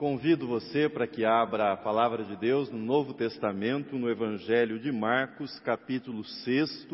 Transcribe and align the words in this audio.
Convido 0.00 0.46
você 0.46 0.88
para 0.88 1.06
que 1.06 1.26
abra 1.26 1.72
a 1.72 1.76
palavra 1.76 2.24
de 2.24 2.34
Deus 2.34 2.70
no 2.70 2.78
Novo 2.78 3.12
Testamento, 3.12 3.98
no 3.98 4.08
Evangelho 4.08 4.78
de 4.78 4.90
Marcos, 4.90 5.60
capítulo 5.60 6.24
6. 6.24 6.88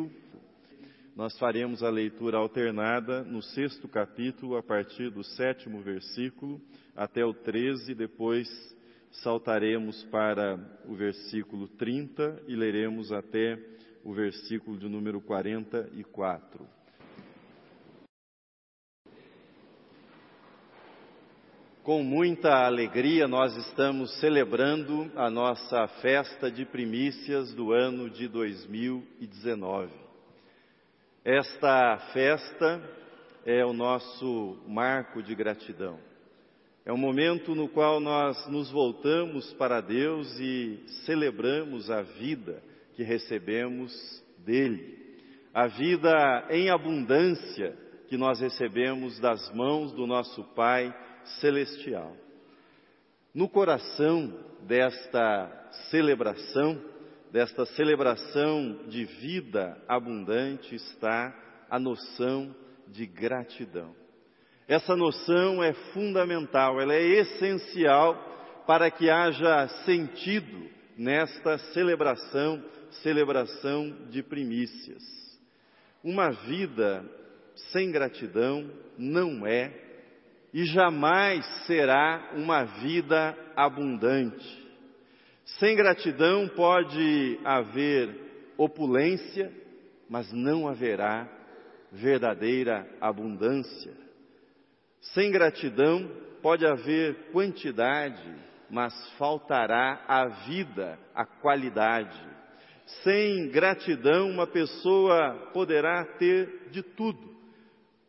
Nós 1.14 1.38
faremos 1.38 1.84
a 1.84 1.88
leitura 1.88 2.38
alternada 2.38 3.22
no 3.22 3.40
sexto 3.40 3.86
capítulo, 3.86 4.56
a 4.56 4.62
partir 4.64 5.08
do 5.08 5.22
sétimo 5.22 5.82
versículo 5.82 6.60
até 6.96 7.24
o 7.24 7.32
13, 7.32 7.94
depois 7.94 8.48
saltaremos 9.22 10.02
para 10.06 10.58
o 10.84 10.96
versículo 10.96 11.68
30 11.68 12.42
e 12.48 12.56
leremos 12.56 13.12
até 13.12 13.56
o 14.02 14.12
versículo 14.12 14.76
de 14.76 14.88
número 14.88 15.20
44. 15.20 16.75
Com 21.86 22.02
muita 22.02 22.66
alegria, 22.66 23.28
nós 23.28 23.56
estamos 23.56 24.10
celebrando 24.18 25.08
a 25.14 25.30
nossa 25.30 25.86
festa 26.02 26.50
de 26.50 26.64
primícias 26.64 27.54
do 27.54 27.72
ano 27.72 28.10
de 28.10 28.26
2019. 28.26 29.92
Esta 31.24 31.96
festa 32.12 32.82
é 33.44 33.64
o 33.64 33.72
nosso 33.72 34.58
marco 34.66 35.22
de 35.22 35.32
gratidão. 35.36 36.00
É 36.84 36.92
um 36.92 36.96
momento 36.96 37.54
no 37.54 37.68
qual 37.68 38.00
nós 38.00 38.48
nos 38.48 38.68
voltamos 38.68 39.52
para 39.52 39.80
Deus 39.80 40.40
e 40.40 40.82
celebramos 41.04 41.88
a 41.88 42.02
vida 42.02 42.64
que 42.96 43.04
recebemos 43.04 43.92
dele, 44.44 44.98
a 45.54 45.68
vida 45.68 46.48
em 46.50 46.68
abundância 46.68 47.78
que 48.08 48.16
nós 48.16 48.40
recebemos 48.40 49.20
das 49.20 49.54
mãos 49.54 49.92
do 49.92 50.04
nosso 50.04 50.42
Pai 50.52 50.92
celestial. 51.40 52.16
No 53.34 53.48
coração 53.48 54.32
desta 54.62 55.70
celebração, 55.90 56.80
desta 57.30 57.66
celebração 57.66 58.86
de 58.88 59.04
vida 59.04 59.76
abundante, 59.86 60.74
está 60.74 61.34
a 61.68 61.78
noção 61.78 62.54
de 62.88 63.06
gratidão. 63.06 63.94
Essa 64.68 64.96
noção 64.96 65.62
é 65.62 65.72
fundamental, 65.92 66.80
ela 66.80 66.94
é 66.94 67.02
essencial 67.02 68.64
para 68.66 68.90
que 68.90 69.08
haja 69.08 69.68
sentido 69.84 70.68
nesta 70.96 71.58
celebração, 71.72 72.64
celebração 73.02 73.96
de 74.10 74.22
primícias. 74.22 75.02
Uma 76.02 76.30
vida 76.30 77.04
sem 77.72 77.90
gratidão 77.92 78.70
não 78.98 79.46
é 79.46 79.85
e 80.56 80.64
jamais 80.64 81.44
será 81.66 82.30
uma 82.34 82.64
vida 82.64 83.36
abundante. 83.54 84.66
Sem 85.58 85.76
gratidão 85.76 86.48
pode 86.48 87.38
haver 87.44 88.54
opulência, 88.56 89.52
mas 90.08 90.32
não 90.32 90.66
haverá 90.66 91.28
verdadeira 91.92 92.88
abundância. 93.02 93.92
Sem 95.12 95.30
gratidão 95.30 96.10
pode 96.40 96.64
haver 96.66 97.30
quantidade, 97.32 98.34
mas 98.70 98.94
faltará 99.18 100.06
a 100.08 100.26
vida, 100.46 100.98
a 101.14 101.26
qualidade. 101.26 102.18
Sem 103.04 103.50
gratidão, 103.50 104.30
uma 104.30 104.46
pessoa 104.46 105.50
poderá 105.52 106.02
ter 106.18 106.70
de 106.70 106.82
tudo. 106.82 107.36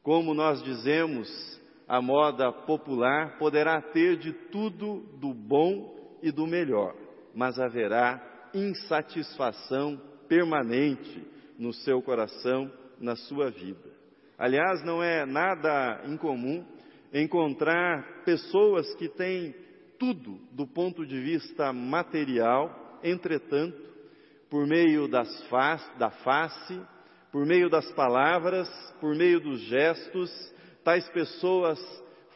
Como 0.02 0.34
nós 0.34 0.64
dizemos 0.64 1.57
a 1.88 2.02
moda 2.02 2.52
popular, 2.52 3.38
poderá 3.38 3.82
ter 3.82 4.18
de 4.18 4.34
tudo 4.34 5.02
do 5.20 5.34
bom 5.34 6.18
e 6.22 6.32
do 6.32 6.46
melhor, 6.46 6.94
mas 7.34 7.58
haverá 7.58 8.22
insatisfação 8.54 10.00
permanente 10.28 11.26
no 11.58 11.74
seu 11.74 12.02
coração, 12.02 12.72
na 13.00 13.16
sua 13.16 13.50
vida. 13.50 13.90
Aliás, 14.38 14.84
não 14.84 15.02
é 15.02 15.26
nada 15.26 16.04
incomum 16.06 16.66
encontrar 17.14 18.24
pessoas 18.26 18.94
que 18.96 19.08
têm 19.08 19.56
tudo 19.98 20.40
do 20.52 20.68
ponto 20.68 21.06
de 21.06 21.20
vista 21.20 21.72
material, 21.72 23.00
entretanto, 23.04 23.82
por 24.50 24.68
meio 24.68 25.08
das 25.08 25.28
da 25.98 26.10
face, 26.10 26.80
por 27.32 27.46
meio 27.46 27.70
das 27.70 27.92
palavras, 27.94 28.70
por 29.00 29.16
meio 29.16 29.40
dos 29.40 29.60
gestos, 29.62 30.30
tais 30.88 31.10
pessoas 31.10 31.78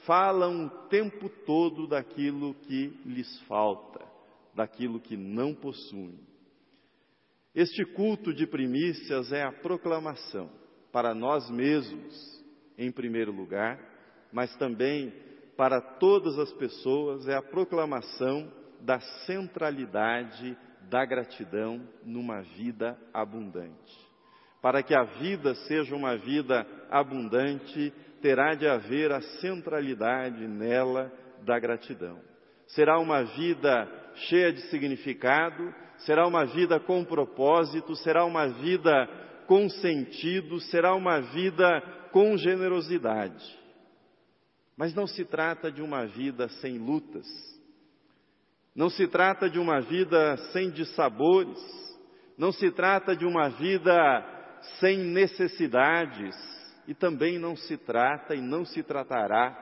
falam 0.06 0.66
o 0.66 0.70
tempo 0.90 1.30
todo 1.46 1.88
daquilo 1.88 2.54
que 2.54 2.88
lhes 3.06 3.40
falta, 3.44 4.06
daquilo 4.54 5.00
que 5.00 5.16
não 5.16 5.56
possuem. 5.56 6.20
Este 7.56 7.86
culto 7.86 8.34
de 8.34 8.46
primícias 8.46 9.32
é 9.32 9.42
a 9.42 9.54
proclamação 9.54 10.50
para 10.92 11.16
nós 11.16 11.50
mesmos, 11.50 12.44
em 12.78 12.92
primeiro 12.92 13.32
lugar, 13.32 13.80
mas 14.34 14.54
também 14.58 15.14
para 15.56 15.80
todas 15.80 16.38
as 16.38 16.52
pessoas, 16.52 17.30
é 17.30 17.36
a 17.38 17.42
proclamação 17.42 18.52
da 18.82 19.00
centralidade 19.26 20.58
da 20.90 21.06
gratidão 21.06 21.88
numa 22.04 22.42
vida 22.42 23.00
abundante. 23.14 24.12
Para 24.62 24.84
que 24.84 24.94
a 24.94 25.04
vida 25.04 25.56
seja 25.56 25.96
uma 25.96 26.18
vida 26.18 26.68
abundante, 26.90 27.94
terá 28.22 28.54
de 28.54 28.68
haver 28.68 29.12
a 29.12 29.22
centralidade 29.40 30.48
nela 30.48 31.12
da 31.44 31.60
gratidão. 31.60 32.20
Será 32.68 33.00
uma 33.00 33.24
vida 33.24 33.88
cheia 34.16 34.52
de 34.54 34.62
significado, 34.70 35.74
será 36.00 36.28
uma 36.28 36.46
vida 36.46 36.80
com 36.80 37.04
propósito, 37.04 37.96
será 37.96 38.26
uma 38.26 38.48
vida 38.48 39.08
com 39.48 39.70
sentido, 39.70 40.60
será 40.62 40.96
uma 40.96 41.20
vida 41.20 41.82
com 42.12 42.38
generosidade. 42.38 43.44
Mas 44.78 44.94
não 44.94 45.06
se 45.06 45.26
trata 45.26 45.72
de 45.72 45.82
uma 45.82 46.06
vida 46.06 46.48
sem 46.62 46.78
lutas, 46.78 47.28
não 48.76 48.90
se 48.90 49.08
trata 49.08 49.50
de 49.50 49.60
uma 49.60 49.82
vida 49.82 50.38
sem 50.54 50.70
dissabores, 50.70 51.60
não 52.38 52.52
se 52.52 52.72
trata 52.72 53.16
de 53.16 53.26
uma 53.26 53.50
vida 53.50 54.26
sem 54.80 54.98
necessidades, 54.98 56.36
e 56.92 56.94
também 56.94 57.40
não 57.40 57.56
se 57.56 57.78
trata 57.78 58.36
e 58.36 58.42
não 58.42 58.66
se 58.66 58.84
tratará 58.84 59.58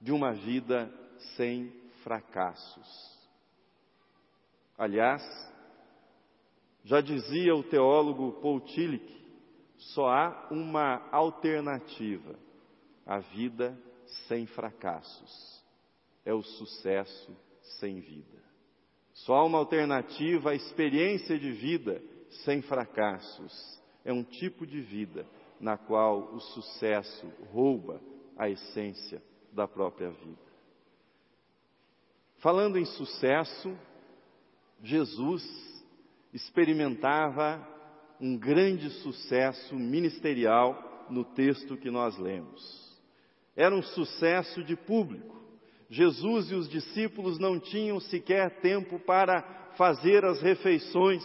de 0.00 0.10
uma 0.10 0.32
vida 0.32 0.90
sem 1.36 1.70
fracassos. 2.02 3.20
Aliás, 4.78 5.22
já 6.84 7.02
dizia 7.02 7.54
o 7.54 7.62
teólogo 7.62 8.40
Paul 8.40 8.62
Tillich, 8.62 9.26
só 9.76 10.08
há 10.08 10.48
uma 10.50 11.06
alternativa: 11.12 12.34
a 13.04 13.18
vida 13.18 13.78
sem 14.26 14.46
fracassos. 14.46 15.62
É 16.24 16.32
o 16.32 16.42
sucesso 16.42 17.36
sem 17.78 18.00
vida. 18.00 18.42
Só 19.12 19.34
há 19.34 19.44
uma 19.44 19.58
alternativa, 19.58 20.52
a 20.52 20.54
experiência 20.54 21.38
de 21.38 21.52
vida 21.52 22.02
sem 22.42 22.62
fracassos. 22.62 23.52
É 24.02 24.14
um 24.14 24.24
tipo 24.24 24.66
de 24.66 24.80
vida 24.80 25.26
na 25.60 25.76
qual 25.76 26.34
o 26.34 26.40
sucesso 26.40 27.26
rouba 27.52 28.00
a 28.36 28.48
essência 28.48 29.22
da 29.52 29.66
própria 29.66 30.10
vida. 30.10 30.46
Falando 32.38 32.78
em 32.78 32.84
sucesso, 32.84 33.76
Jesus 34.82 35.42
experimentava 36.32 37.66
um 38.20 38.36
grande 38.36 38.90
sucesso 39.00 39.74
ministerial 39.74 41.06
no 41.10 41.24
texto 41.24 41.76
que 41.76 41.90
nós 41.90 42.18
lemos. 42.18 42.86
Era 43.54 43.74
um 43.74 43.82
sucesso 43.82 44.62
de 44.62 44.76
público. 44.76 45.34
Jesus 45.88 46.50
e 46.50 46.54
os 46.54 46.68
discípulos 46.68 47.38
não 47.38 47.58
tinham 47.58 48.00
sequer 48.00 48.60
tempo 48.60 48.98
para 48.98 49.42
fazer 49.76 50.24
as 50.24 50.42
refeições. 50.42 51.24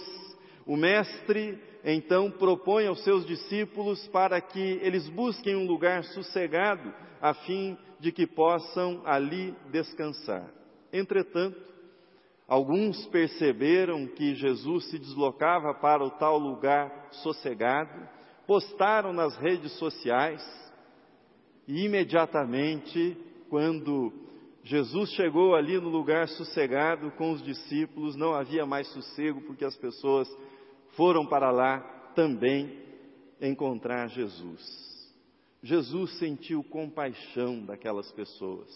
O 0.65 0.77
Mestre 0.77 1.59
então 1.83 2.30
propõe 2.30 2.88
aos 2.88 3.04
seus 3.04 3.25
discípulos 3.25 4.07
para 4.10 4.39
que 4.39 4.80
eles 4.81 5.10
busquem 5.10 5.56
um 5.56 5.66
lugar 5.66 6.04
sossegado, 6.06 6.94
a 7.22 7.33
fim 7.33 7.78
de 8.00 8.12
que 8.12 8.28
possam 8.28 9.01
ali 9.06 9.56
descansar. 9.72 10.50
Entretanto, 10.92 11.60
alguns 12.48 13.06
perceberam 13.07 14.07
que 14.07 14.36
Jesus 14.36 14.89
se 14.89 15.00
deslocava 15.00 15.74
para 15.74 16.04
o 16.04 16.12
tal 16.12 16.38
lugar 16.38 17.10
sossegado, 17.12 18.07
postaram 18.45 19.13
nas 19.13 19.36
redes 19.38 19.72
sociais 19.78 20.44
e 21.68 21.86
imediatamente, 21.86 23.18
quando 23.50 24.12
Jesus 24.63 25.12
chegou 25.12 25.56
ali 25.56 25.80
no 25.80 25.89
lugar 25.89 26.28
sossegado 26.28 27.12
com 27.12 27.31
os 27.31 27.42
discípulos, 27.42 28.16
não 28.16 28.33
havia 28.33 28.66
mais 28.66 28.88
sossego 28.88 29.42
porque 29.42 29.66
as 29.66 29.75
pessoas 29.75 30.28
foram 30.95 31.25
para 31.25 31.51
lá 31.51 31.79
também 32.15 32.79
encontrar 33.41 34.07
Jesus. 34.07 34.91
Jesus 35.63 36.17
sentiu 36.17 36.63
compaixão 36.63 37.65
daquelas 37.65 38.11
pessoas. 38.11 38.69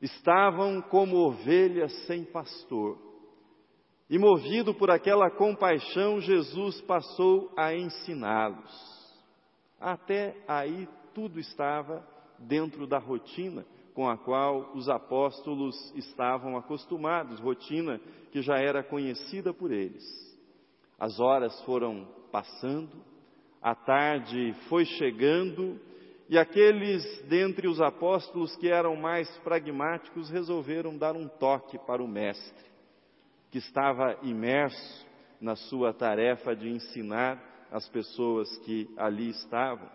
estavam 0.00 0.82
como 0.82 1.16
ovelhas 1.16 1.92
sem 2.06 2.24
pastor. 2.24 2.98
E 4.08 4.18
movido 4.18 4.74
por 4.74 4.90
aquela 4.90 5.30
compaixão, 5.30 6.20
Jesus 6.20 6.80
passou 6.82 7.50
a 7.56 7.74
ensiná-los. 7.74 9.14
Até 9.80 10.36
aí 10.46 10.88
tudo 11.14 11.40
estava 11.40 12.06
dentro 12.38 12.86
da 12.86 12.98
rotina 12.98 13.64
com 13.94 14.08
a 14.08 14.16
qual 14.16 14.72
os 14.74 14.90
apóstolos 14.90 15.74
estavam 15.96 16.56
acostumados, 16.56 17.40
rotina 17.40 17.98
que 18.30 18.42
já 18.42 18.58
era 18.58 18.82
conhecida 18.82 19.54
por 19.54 19.72
eles. 19.72 20.04
As 20.98 21.20
horas 21.20 21.60
foram 21.62 22.08
passando, 22.32 23.04
a 23.60 23.74
tarde 23.74 24.54
foi 24.68 24.84
chegando 24.84 25.78
e 26.28 26.38
aqueles 26.38 27.04
dentre 27.28 27.68
os 27.68 27.80
apóstolos 27.80 28.56
que 28.56 28.68
eram 28.68 28.96
mais 28.96 29.28
pragmáticos 29.38 30.30
resolveram 30.30 30.96
dar 30.96 31.14
um 31.14 31.28
toque 31.28 31.78
para 31.78 32.02
o 32.02 32.08
Mestre, 32.08 32.64
que 33.50 33.58
estava 33.58 34.18
imerso 34.22 35.06
na 35.40 35.54
sua 35.54 35.92
tarefa 35.92 36.56
de 36.56 36.68
ensinar 36.68 37.42
as 37.70 37.88
pessoas 37.88 38.56
que 38.58 38.88
ali 38.96 39.30
estavam. 39.30 39.88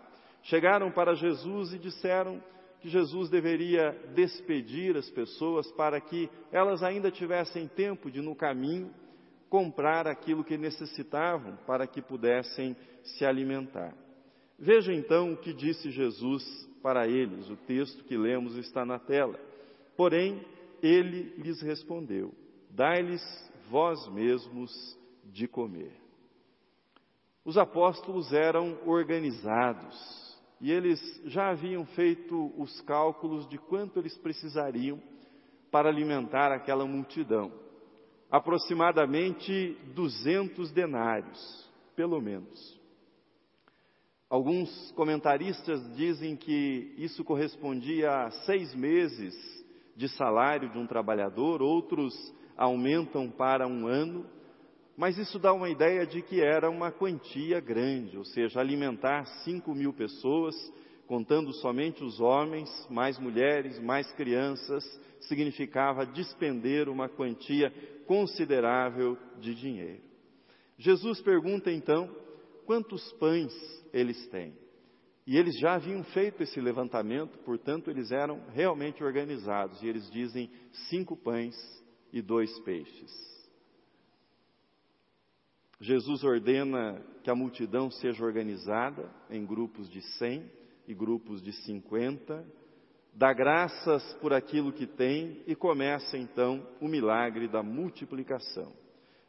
Chegaram 0.44 0.90
para 0.90 1.14
Jesus 1.14 1.72
e 1.74 1.78
disseram 1.78 2.42
que 2.80 2.88
Jesus 2.88 3.28
deveria 3.28 3.92
despedir 4.14 4.96
as 4.96 5.08
pessoas 5.10 5.70
para 5.72 6.00
que 6.00 6.28
elas 6.50 6.82
ainda 6.82 7.10
tivessem 7.10 7.68
tempo 7.68 8.10
de, 8.10 8.20
no 8.20 8.34
caminho, 8.34 8.92
comprar 9.52 10.08
aquilo 10.08 10.42
que 10.42 10.56
necessitavam 10.56 11.58
para 11.66 11.86
que 11.86 12.00
pudessem 12.00 12.74
se 13.04 13.22
alimentar. 13.22 13.94
Veja 14.58 14.94
então 14.94 15.34
o 15.34 15.36
que 15.36 15.52
disse 15.52 15.90
Jesus 15.90 16.42
para 16.82 17.06
eles. 17.06 17.50
O 17.50 17.56
texto 17.56 18.02
que 18.04 18.16
lemos 18.16 18.56
está 18.56 18.86
na 18.86 18.98
tela. 18.98 19.38
Porém, 19.94 20.42
ele 20.82 21.34
lhes 21.36 21.60
respondeu: 21.60 22.32
Dai-lhes 22.70 23.22
vós 23.68 24.08
mesmos 24.08 24.98
de 25.26 25.46
comer. 25.46 25.92
Os 27.44 27.58
apóstolos 27.58 28.32
eram 28.32 28.78
organizados 28.86 30.34
e 30.62 30.72
eles 30.72 30.98
já 31.26 31.50
haviam 31.50 31.84
feito 31.84 32.54
os 32.56 32.80
cálculos 32.80 33.46
de 33.50 33.58
quanto 33.58 33.98
eles 33.98 34.16
precisariam 34.16 34.98
para 35.70 35.90
alimentar 35.90 36.52
aquela 36.52 36.86
multidão. 36.86 37.60
Aproximadamente 38.32 39.76
200 39.94 40.72
denários, 40.72 41.70
pelo 41.94 42.18
menos. 42.18 42.80
Alguns 44.30 44.90
comentaristas 44.92 45.94
dizem 45.94 46.34
que 46.34 46.94
isso 46.96 47.22
correspondia 47.22 48.10
a 48.10 48.30
seis 48.46 48.74
meses 48.74 49.34
de 49.94 50.08
salário 50.08 50.70
de 50.70 50.78
um 50.78 50.86
trabalhador, 50.86 51.60
outros 51.60 52.14
aumentam 52.56 53.30
para 53.30 53.68
um 53.68 53.86
ano, 53.86 54.24
mas 54.96 55.18
isso 55.18 55.38
dá 55.38 55.52
uma 55.52 55.68
ideia 55.68 56.06
de 56.06 56.22
que 56.22 56.40
era 56.40 56.70
uma 56.70 56.90
quantia 56.90 57.60
grande, 57.60 58.16
ou 58.16 58.24
seja, 58.24 58.60
alimentar 58.60 59.26
cinco 59.44 59.74
mil 59.74 59.92
pessoas, 59.92 60.54
contando 61.12 61.52
somente 61.52 62.02
os 62.02 62.20
homens, 62.20 62.70
mais 62.88 63.18
mulheres, 63.18 63.78
mais 63.78 64.10
crianças, 64.12 64.82
significava 65.20 66.06
despender 66.06 66.88
uma 66.88 67.06
quantia 67.06 67.70
considerável 68.06 69.18
de 69.38 69.54
dinheiro. 69.54 70.00
Jesus 70.78 71.20
pergunta 71.20 71.70
então 71.70 72.08
quantos 72.64 73.12
pães 73.20 73.52
eles 73.92 74.26
têm. 74.28 74.56
E 75.26 75.36
eles 75.36 75.54
já 75.58 75.74
haviam 75.74 76.02
feito 76.02 76.42
esse 76.42 76.58
levantamento, 76.58 77.38
portanto, 77.40 77.90
eles 77.90 78.10
eram 78.10 78.40
realmente 78.48 79.04
organizados. 79.04 79.82
E 79.82 79.88
eles 79.88 80.10
dizem 80.10 80.50
cinco 80.88 81.14
pães 81.14 81.54
e 82.10 82.22
dois 82.22 82.58
peixes. 82.60 83.12
Jesus 85.78 86.24
ordena 86.24 87.04
que 87.22 87.28
a 87.28 87.34
multidão 87.34 87.90
seja 87.90 88.24
organizada 88.24 89.14
em 89.28 89.44
grupos 89.44 89.90
de 89.90 90.00
cem 90.16 90.50
e 90.86 90.94
grupos 90.94 91.42
de 91.42 91.52
cinquenta, 91.52 92.44
dá 93.14 93.32
graças 93.32 94.02
por 94.14 94.32
aquilo 94.32 94.72
que 94.72 94.86
tem 94.86 95.42
e 95.46 95.54
começa 95.54 96.16
então 96.16 96.66
o 96.80 96.88
milagre 96.88 97.48
da 97.48 97.62
multiplicação. 97.62 98.72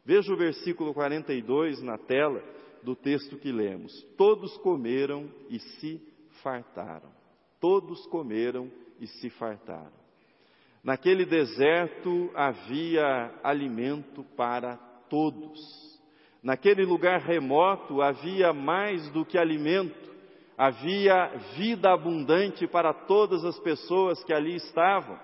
Veja 0.04 0.32
o 0.32 0.36
versículo 0.36 0.92
42 0.92 1.82
na 1.82 1.96
tela 1.96 2.42
do 2.82 2.94
texto 2.94 3.38
que 3.38 3.50
lemos. 3.50 4.02
Todos 4.16 4.56
comeram 4.58 5.30
e 5.48 5.58
se 5.58 6.00
fartaram. 6.42 7.10
Todos 7.58 8.06
comeram 8.06 8.70
e 9.00 9.06
se 9.06 9.30
fartaram. 9.30 10.04
Naquele 10.82 11.24
deserto 11.24 12.30
havia 12.34 13.34
alimento 13.42 14.22
para 14.36 14.76
todos. 15.08 15.58
Naquele 16.42 16.84
lugar 16.84 17.20
remoto 17.20 18.02
havia 18.02 18.52
mais 18.52 19.08
do 19.10 19.24
que 19.24 19.38
alimento, 19.38 20.13
havia 20.56 21.26
vida 21.56 21.92
abundante 21.92 22.66
para 22.66 22.92
todas 22.92 23.44
as 23.44 23.58
pessoas 23.58 24.22
que 24.24 24.32
ali 24.32 24.56
estavam. 24.56 25.18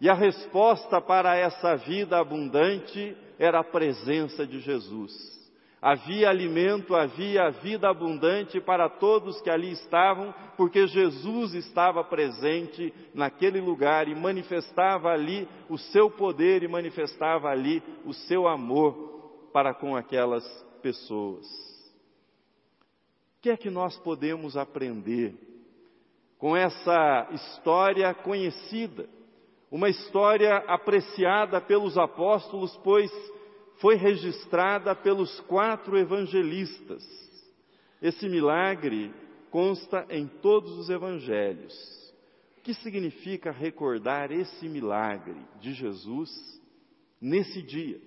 E 0.00 0.08
a 0.08 0.14
resposta 0.14 1.00
para 1.00 1.36
essa 1.36 1.76
vida 1.76 2.18
abundante 2.18 3.16
era 3.38 3.60
a 3.60 3.64
presença 3.64 4.46
de 4.46 4.60
Jesus. 4.60 5.36
Havia 5.80 6.30
alimento, 6.30 6.96
havia 6.96 7.50
vida 7.50 7.88
abundante 7.88 8.60
para 8.60 8.88
todos 8.88 9.40
que 9.42 9.50
ali 9.50 9.72
estavam, 9.72 10.34
porque 10.56 10.86
Jesus 10.86 11.54
estava 11.54 12.02
presente 12.02 12.92
naquele 13.14 13.60
lugar 13.60 14.08
e 14.08 14.14
manifestava 14.14 15.10
ali 15.10 15.46
o 15.68 15.78
seu 15.78 16.10
poder 16.10 16.62
e 16.62 16.68
manifestava 16.68 17.48
ali 17.48 17.82
o 18.04 18.12
seu 18.12 18.48
amor 18.48 19.48
para 19.52 19.74
com 19.74 19.94
aquelas 19.94 20.44
pessoas. 20.82 21.46
Que 23.46 23.50
é 23.50 23.56
que 23.56 23.70
nós 23.70 23.96
podemos 23.98 24.56
aprender 24.56 25.32
com 26.36 26.56
essa 26.56 27.28
história 27.30 28.12
conhecida? 28.12 29.08
Uma 29.70 29.88
história 29.88 30.56
apreciada 30.66 31.60
pelos 31.60 31.96
apóstolos, 31.96 32.76
pois 32.78 33.08
foi 33.76 33.94
registrada 33.94 34.96
pelos 34.96 35.38
quatro 35.42 35.96
evangelistas. 35.96 37.04
Esse 38.02 38.28
milagre 38.28 39.14
consta 39.48 40.04
em 40.10 40.26
todos 40.26 40.76
os 40.76 40.90
evangelhos. 40.90 41.72
O 42.58 42.62
que 42.62 42.74
significa 42.74 43.52
recordar 43.52 44.32
esse 44.32 44.68
milagre 44.68 45.40
de 45.60 45.72
Jesus 45.72 46.30
nesse 47.20 47.62
dia? 47.62 48.00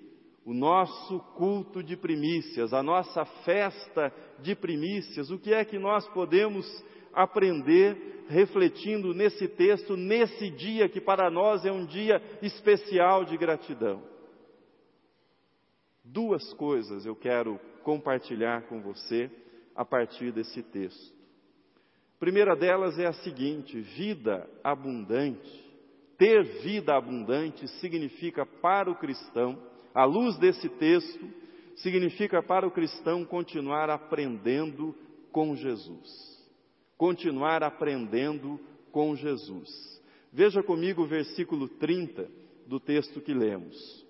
O 0.50 0.54
nosso 0.56 1.20
culto 1.36 1.84
de 1.84 1.96
primícias, 1.96 2.74
a 2.74 2.82
nossa 2.82 3.24
festa 3.24 4.12
de 4.40 4.56
primícias, 4.56 5.30
o 5.30 5.38
que 5.38 5.54
é 5.54 5.64
que 5.64 5.78
nós 5.78 6.08
podemos 6.08 6.66
aprender 7.14 8.26
refletindo 8.28 9.14
nesse 9.14 9.48
texto, 9.48 9.96
nesse 9.96 10.50
dia 10.50 10.90
que 10.90 11.00
para 11.00 11.30
nós 11.30 11.68
é 11.68 11.72
um 11.72 11.86
dia 11.86 12.20
especial 12.42 13.26
de 13.26 13.38
gratidão? 13.38 14.02
Duas 16.04 16.52
coisas 16.56 17.06
eu 17.06 17.16
quero 17.16 17.60
compartilhar 17.84 18.64
com 18.64 18.82
você 18.82 19.30
a 19.76 19.86
partir 19.86 20.32
desse 20.32 20.64
texto. 20.64 21.14
A 22.16 22.20
primeira 22.20 22.56
delas 22.56 22.98
é 22.98 23.06
a 23.06 23.14
seguinte: 23.14 23.80
vida 23.80 24.50
abundante. 24.64 25.70
Ter 26.18 26.44
vida 26.64 26.96
abundante 26.98 27.68
significa 27.80 28.48
para 28.48 28.90
o 28.90 28.96
cristão, 28.96 29.69
à 29.94 30.06
luz 30.06 30.38
desse 30.38 30.70
texto, 30.70 31.30
significa 31.78 32.42
para 32.42 32.68
o 32.68 32.72
cristão 32.72 33.26
continuar 33.26 33.90
aprendendo 33.90 34.96
com 35.32 35.56
Jesus. 35.56 36.40
Continuar 36.98 37.64
aprendendo 37.64 38.60
com 38.92 39.16
Jesus. 39.16 39.70
Veja 40.32 40.62
comigo 40.62 41.04
o 41.04 41.08
versículo 41.08 41.68
30 41.68 42.30
do 42.68 42.80
texto 42.80 43.22
que 43.22 43.34
lemos. 43.34 44.06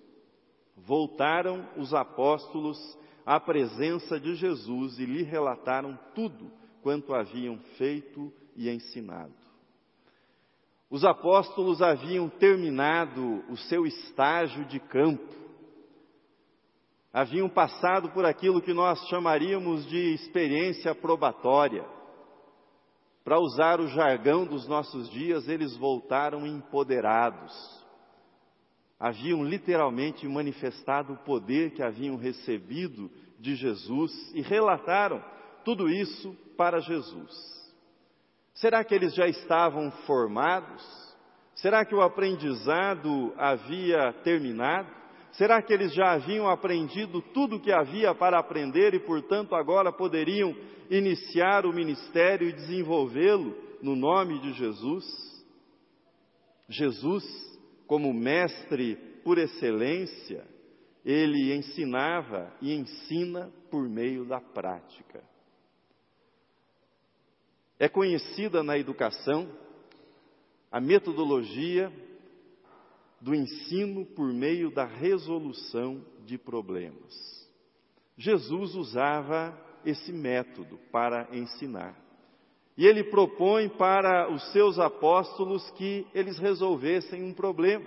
Voltaram 0.76 1.68
os 1.78 1.94
apóstolos 1.94 2.78
à 3.26 3.40
presença 3.40 4.20
de 4.20 4.36
Jesus 4.36 5.00
e 5.00 5.06
lhe 5.06 5.24
relataram 5.24 5.98
tudo 6.16 6.52
quanto 6.82 7.14
haviam 7.14 7.58
feito 7.78 8.34
e 8.56 8.70
ensinado. 8.70 9.34
Os 10.90 11.06
apóstolos 11.06 11.82
haviam 11.82 12.28
terminado 12.28 13.44
o 13.50 13.56
seu 13.56 13.86
estágio 13.86 14.66
de 14.66 14.80
campo, 14.80 15.36
haviam 17.14 17.50
passado 17.50 18.10
por 18.12 18.26
aquilo 18.26 18.62
que 18.62 18.74
nós 18.74 19.00
chamaríamos 19.08 19.86
de 19.88 20.14
experiência 20.14 20.94
probatória. 20.94 21.86
Para 23.24 23.40
usar 23.40 23.80
o 23.80 23.88
jargão 23.88 24.46
dos 24.46 24.68
nossos 24.68 25.10
dias, 25.10 25.48
eles 25.48 25.76
voltaram 25.78 26.46
empoderados 26.48 27.80
haviam 29.00 29.44
literalmente 29.44 30.28
manifestado 30.28 31.14
o 31.14 31.18
poder 31.18 31.72
que 31.72 31.82
haviam 31.82 32.18
recebido 32.18 33.10
de 33.40 33.56
Jesus 33.56 34.12
e 34.36 34.42
relataram 34.42 35.24
tudo 35.64 35.90
isso 35.90 36.36
para 36.58 36.80
Jesus. 36.80 37.32
Será 38.56 38.84
que 38.84 38.94
eles 38.94 39.16
já 39.16 39.26
estavam 39.26 39.90
formados? 40.06 40.84
Será 41.56 41.86
que 41.86 41.96
o 41.96 42.02
aprendizado 42.02 43.34
havia 43.38 44.12
terminado? 44.24 44.99
Será 45.34 45.62
que 45.62 45.72
eles 45.72 45.94
já 45.94 46.14
haviam 46.14 46.50
aprendido 46.50 47.22
tudo 47.22 47.58
o 47.58 47.60
que 47.60 47.72
havia 47.72 48.14
para 48.16 48.40
aprender 48.40 48.94
e, 48.94 49.00
portanto, 49.00 49.56
agora 49.56 49.92
poderiam 49.92 50.56
iniciar 50.90 51.66
o 51.66 51.74
ministério 51.74 52.50
e 52.50 52.54
desenvolvê-lo 52.54 53.56
no 53.82 53.96
nome 53.96 54.40
de 54.40 54.54
Jesus? 54.54 55.06
Jesus, 56.68 57.24
como 57.88 58.14
mestre 58.14 58.96
por 59.24 59.38
excelência, 59.38 60.46
ele 61.06 61.54
ensinava 61.54 62.54
e 62.62 62.74
ensina 62.74 63.52
por 63.72 63.88
meio 63.88 64.26
da 64.26 64.40
prática. 64.40 65.24
É 67.80 67.88
conhecida 67.88 68.62
na 68.62 68.78
educação 68.78 69.50
a 70.72 70.80
metodologia 70.82 71.92
do 73.22 73.36
ensino 73.36 74.06
por 74.06 74.32
meio 74.32 74.72
da 74.72 74.86
resolução 74.86 76.04
de 76.26 76.38
problemas. 76.38 77.48
Jesus 78.18 78.76
usava 78.76 79.58
esse 79.86 80.12
método 80.12 80.80
para 80.92 81.28
ensinar. 81.32 81.96
E 82.78 82.86
ele 82.86 83.04
propõe 83.04 83.68
para 83.68 84.32
os 84.32 84.52
seus 84.52 84.80
apóstolos 84.80 85.70
que 85.72 86.08
eles 86.14 86.38
resolvessem 86.38 87.24
um 87.24 87.34
problema. 87.34 87.86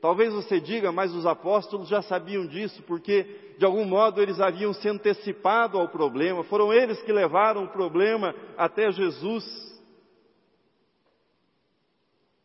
Talvez 0.00 0.32
você 0.32 0.60
diga, 0.60 0.92
mas 0.92 1.14
os 1.14 1.24
apóstolos 1.24 1.88
já 1.88 2.02
sabiam 2.02 2.46
disso, 2.46 2.82
porque 2.82 3.54
de 3.58 3.64
algum 3.64 3.84
modo 3.84 4.20
eles 4.20 4.38
haviam 4.40 4.74
se 4.74 4.88
antecipado 4.88 5.78
ao 5.78 5.88
problema, 5.88 6.44
foram 6.44 6.72
eles 6.72 7.00
que 7.02 7.12
levaram 7.12 7.64
o 7.64 7.68
problema 7.68 8.34
até 8.58 8.92
Jesus 8.92 9.66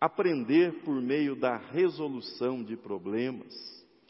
aprender 0.02 0.82
por 0.84 1.00
meio 1.00 1.36
da 1.36 1.58
resolução 1.58 2.64
de 2.64 2.76
problemas, 2.76 3.54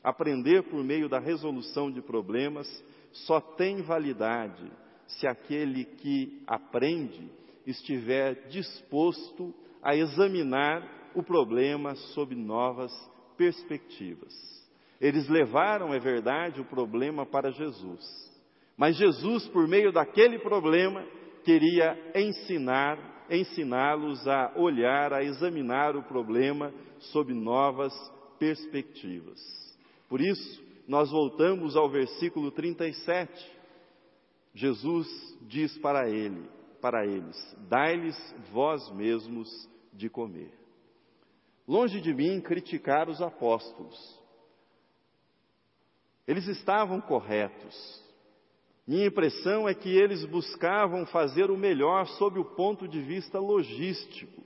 aprender 0.01 0.63
por 0.63 0.81
meio 0.81 1.09
da 1.09 1.19
resolução 1.19 1.91
de 1.91 2.01
problemas 2.01 2.65
só 3.11 3.41
tem 3.41 3.81
validade 3.81 4.71
se 5.05 5.27
aquele 5.27 5.83
que 5.83 6.41
aprende 6.47 7.29
estiver 7.67 8.47
disposto 8.47 9.53
a 9.83 9.93
examinar 9.93 11.11
o 11.13 11.21
problema 11.21 11.93
sob 11.95 12.33
novas 12.35 12.91
perspectivas. 13.37 14.33
Eles 14.99 15.27
levaram, 15.27 15.93
é 15.93 15.99
verdade, 15.99 16.61
o 16.61 16.65
problema 16.65 17.25
para 17.25 17.51
Jesus, 17.51 18.31
mas 18.77 18.95
Jesus, 18.95 19.45
por 19.49 19.67
meio 19.67 19.91
daquele 19.91 20.39
problema, 20.39 21.05
queria 21.43 21.97
ensinar 22.15 23.10
ensiná-los 23.31 24.27
a 24.27 24.51
olhar, 24.55 25.13
a 25.13 25.23
examinar 25.23 25.95
o 25.95 26.03
problema 26.03 26.73
sob 26.99 27.33
novas 27.33 27.93
perspectivas. 28.37 29.39
Por 30.09 30.19
isso, 30.19 30.61
nós 30.87 31.09
voltamos 31.09 31.75
ao 31.77 31.89
versículo 31.89 32.51
37. 32.51 33.59
Jesus 34.53 35.07
diz 35.43 35.77
para 35.77 36.09
ele, 36.09 36.43
para 36.81 37.05
eles: 37.05 37.57
Dai-lhes 37.69 38.35
vós 38.51 38.91
mesmos 38.91 39.69
de 39.93 40.09
comer. 40.09 40.51
Longe 41.65 42.01
de 42.01 42.13
mim 42.13 42.41
criticar 42.41 43.07
os 43.07 43.21
apóstolos. 43.21 44.19
Eles 46.27 46.47
estavam 46.47 46.99
corretos. 46.99 48.10
Minha 48.91 49.07
impressão 49.07 49.69
é 49.69 49.73
que 49.73 49.87
eles 49.87 50.25
buscavam 50.25 51.05
fazer 51.05 51.49
o 51.49 51.55
melhor 51.55 52.05
sob 52.07 52.37
o 52.37 52.43
ponto 52.43 52.89
de 52.89 52.99
vista 52.99 53.39
logístico. 53.39 54.43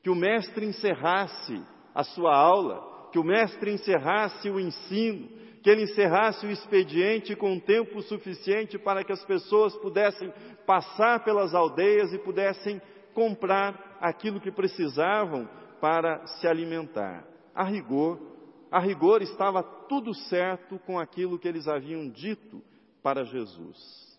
Que 0.00 0.08
o 0.08 0.14
mestre 0.14 0.64
encerrasse 0.64 1.60
a 1.92 2.04
sua 2.04 2.36
aula, 2.36 3.08
que 3.10 3.18
o 3.18 3.24
mestre 3.24 3.72
encerrasse 3.72 4.48
o 4.48 4.60
ensino, 4.60 5.28
que 5.60 5.68
ele 5.68 5.82
encerrasse 5.82 6.46
o 6.46 6.52
expediente 6.52 7.34
com 7.34 7.58
tempo 7.58 8.00
suficiente 8.02 8.78
para 8.78 9.02
que 9.02 9.10
as 9.10 9.24
pessoas 9.24 9.76
pudessem 9.78 10.32
passar 10.64 11.24
pelas 11.24 11.52
aldeias 11.52 12.12
e 12.12 12.18
pudessem 12.18 12.80
comprar 13.12 13.98
aquilo 14.00 14.40
que 14.40 14.52
precisavam 14.52 15.48
para 15.80 16.24
se 16.28 16.46
alimentar. 16.46 17.26
A 17.52 17.64
rigor, 17.64 18.20
a 18.70 18.78
rigor 18.78 19.20
estava 19.20 19.64
tudo 19.64 20.14
certo 20.14 20.78
com 20.86 20.96
aquilo 20.96 21.40
que 21.40 21.48
eles 21.48 21.66
haviam 21.66 22.08
dito 22.08 22.62
para 23.04 23.22
Jesus. 23.22 24.18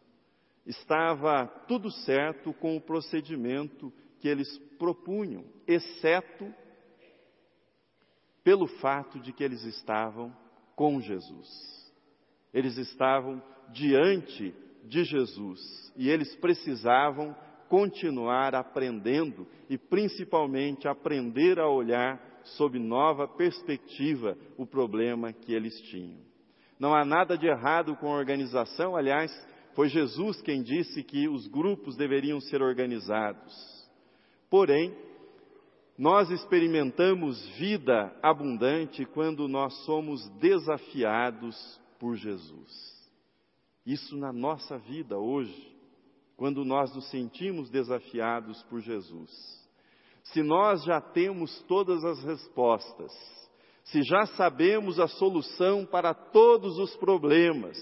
Estava 0.64 1.48
tudo 1.68 1.90
certo 1.90 2.54
com 2.54 2.78
o 2.78 2.82
procedimento 2.82 3.92
que 4.20 4.28
eles 4.28 4.60
propunham, 4.78 5.44
exceto 5.68 6.54
pelo 8.44 8.68
fato 8.68 9.20
de 9.20 9.34
que 9.34 9.44
eles 9.44 9.64
estavam 9.64 10.32
com 10.76 11.02
Jesus. 11.02 11.92
Eles 12.54 12.78
estavam 12.78 13.42
diante 13.74 14.54
de 14.84 15.04
Jesus 15.04 15.92
e 15.96 16.08
eles 16.08 16.36
precisavam 16.36 17.36
continuar 17.68 18.54
aprendendo 18.54 19.48
e 19.68 19.80
principalmente 19.80 20.88
aprender 20.88 21.60
a 21.60 21.68
olhar 21.68 22.22
sob 22.44 22.78
nova 22.78 23.28
perspectiva 23.28 24.38
o 24.56 24.66
problema 24.68 25.34
que 25.34 25.56
eles 25.56 25.82
tinham. 25.82 26.35
Não 26.80 26.94
há 26.94 27.06
nada 27.06 27.38
de 27.38 27.48
errado 27.48 27.96
com 27.96 28.08
a 28.08 28.18
organização, 28.18 28.96
aliás, 28.96 29.32
foi 29.74 29.90
Jesus 29.90 30.42
quem 30.42 30.64
disse 30.64 31.04
que 31.04 31.28
os 31.28 31.48
grupos 31.48 31.96
deveriam 31.96 32.40
ser 32.40 32.62
organizados. 32.62 33.54
Porém, 34.50 34.96
nós 35.98 36.30
experimentamos 36.30 37.46
vida 37.58 38.14
abundante 38.22 39.06
quando 39.06 39.48
nós 39.48 39.74
somos 39.86 40.28
desafiados 40.40 41.56
por 42.00 42.16
Jesus. 42.16 42.96
Isso 43.86 44.18
na 44.18 44.34
nossa 44.34 44.78
vida 44.78 45.18
hoje, 45.18 45.74
quando 46.36 46.66
nós 46.66 46.94
nos 46.94 47.10
sentimos 47.10 47.70
desafiados 47.70 48.62
por 48.64 48.82
Jesus. 48.82 49.32
Se 50.24 50.42
nós 50.42 50.84
já 50.84 51.00
temos 51.00 51.62
todas 51.64 52.04
as 52.04 52.24
respostas, 52.24 53.12
se 53.86 54.02
já 54.04 54.26
sabemos 54.26 55.00
a 55.00 55.08
solução 55.08 55.86
para 55.86 56.14
todos 56.14 56.78
os 56.80 56.96
problemas, 56.96 57.78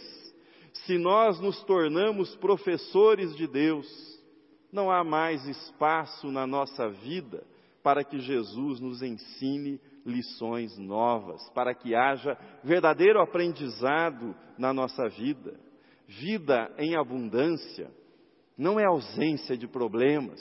se 0.85 0.97
nós 0.97 1.39
nos 1.39 1.63
tornamos 1.63 2.35
professores 2.35 3.35
de 3.35 3.47
Deus, 3.47 3.87
não 4.71 4.91
há 4.91 5.03
mais 5.03 5.45
espaço 5.47 6.31
na 6.31 6.45
nossa 6.45 6.89
vida 6.89 7.45
para 7.81 8.03
que 8.03 8.19
Jesus 8.19 8.79
nos 8.79 9.01
ensine 9.01 9.79
lições 10.05 10.77
novas, 10.77 11.47
para 11.51 11.73
que 11.73 11.95
haja 11.95 12.37
verdadeiro 12.63 13.21
aprendizado 13.21 14.35
na 14.57 14.73
nossa 14.73 15.07
vida. 15.07 15.59
Vida 16.07 16.73
em 16.77 16.95
abundância 16.95 17.89
não 18.57 18.79
é 18.79 18.85
ausência 18.85 19.57
de 19.57 19.67
problemas, 19.67 20.39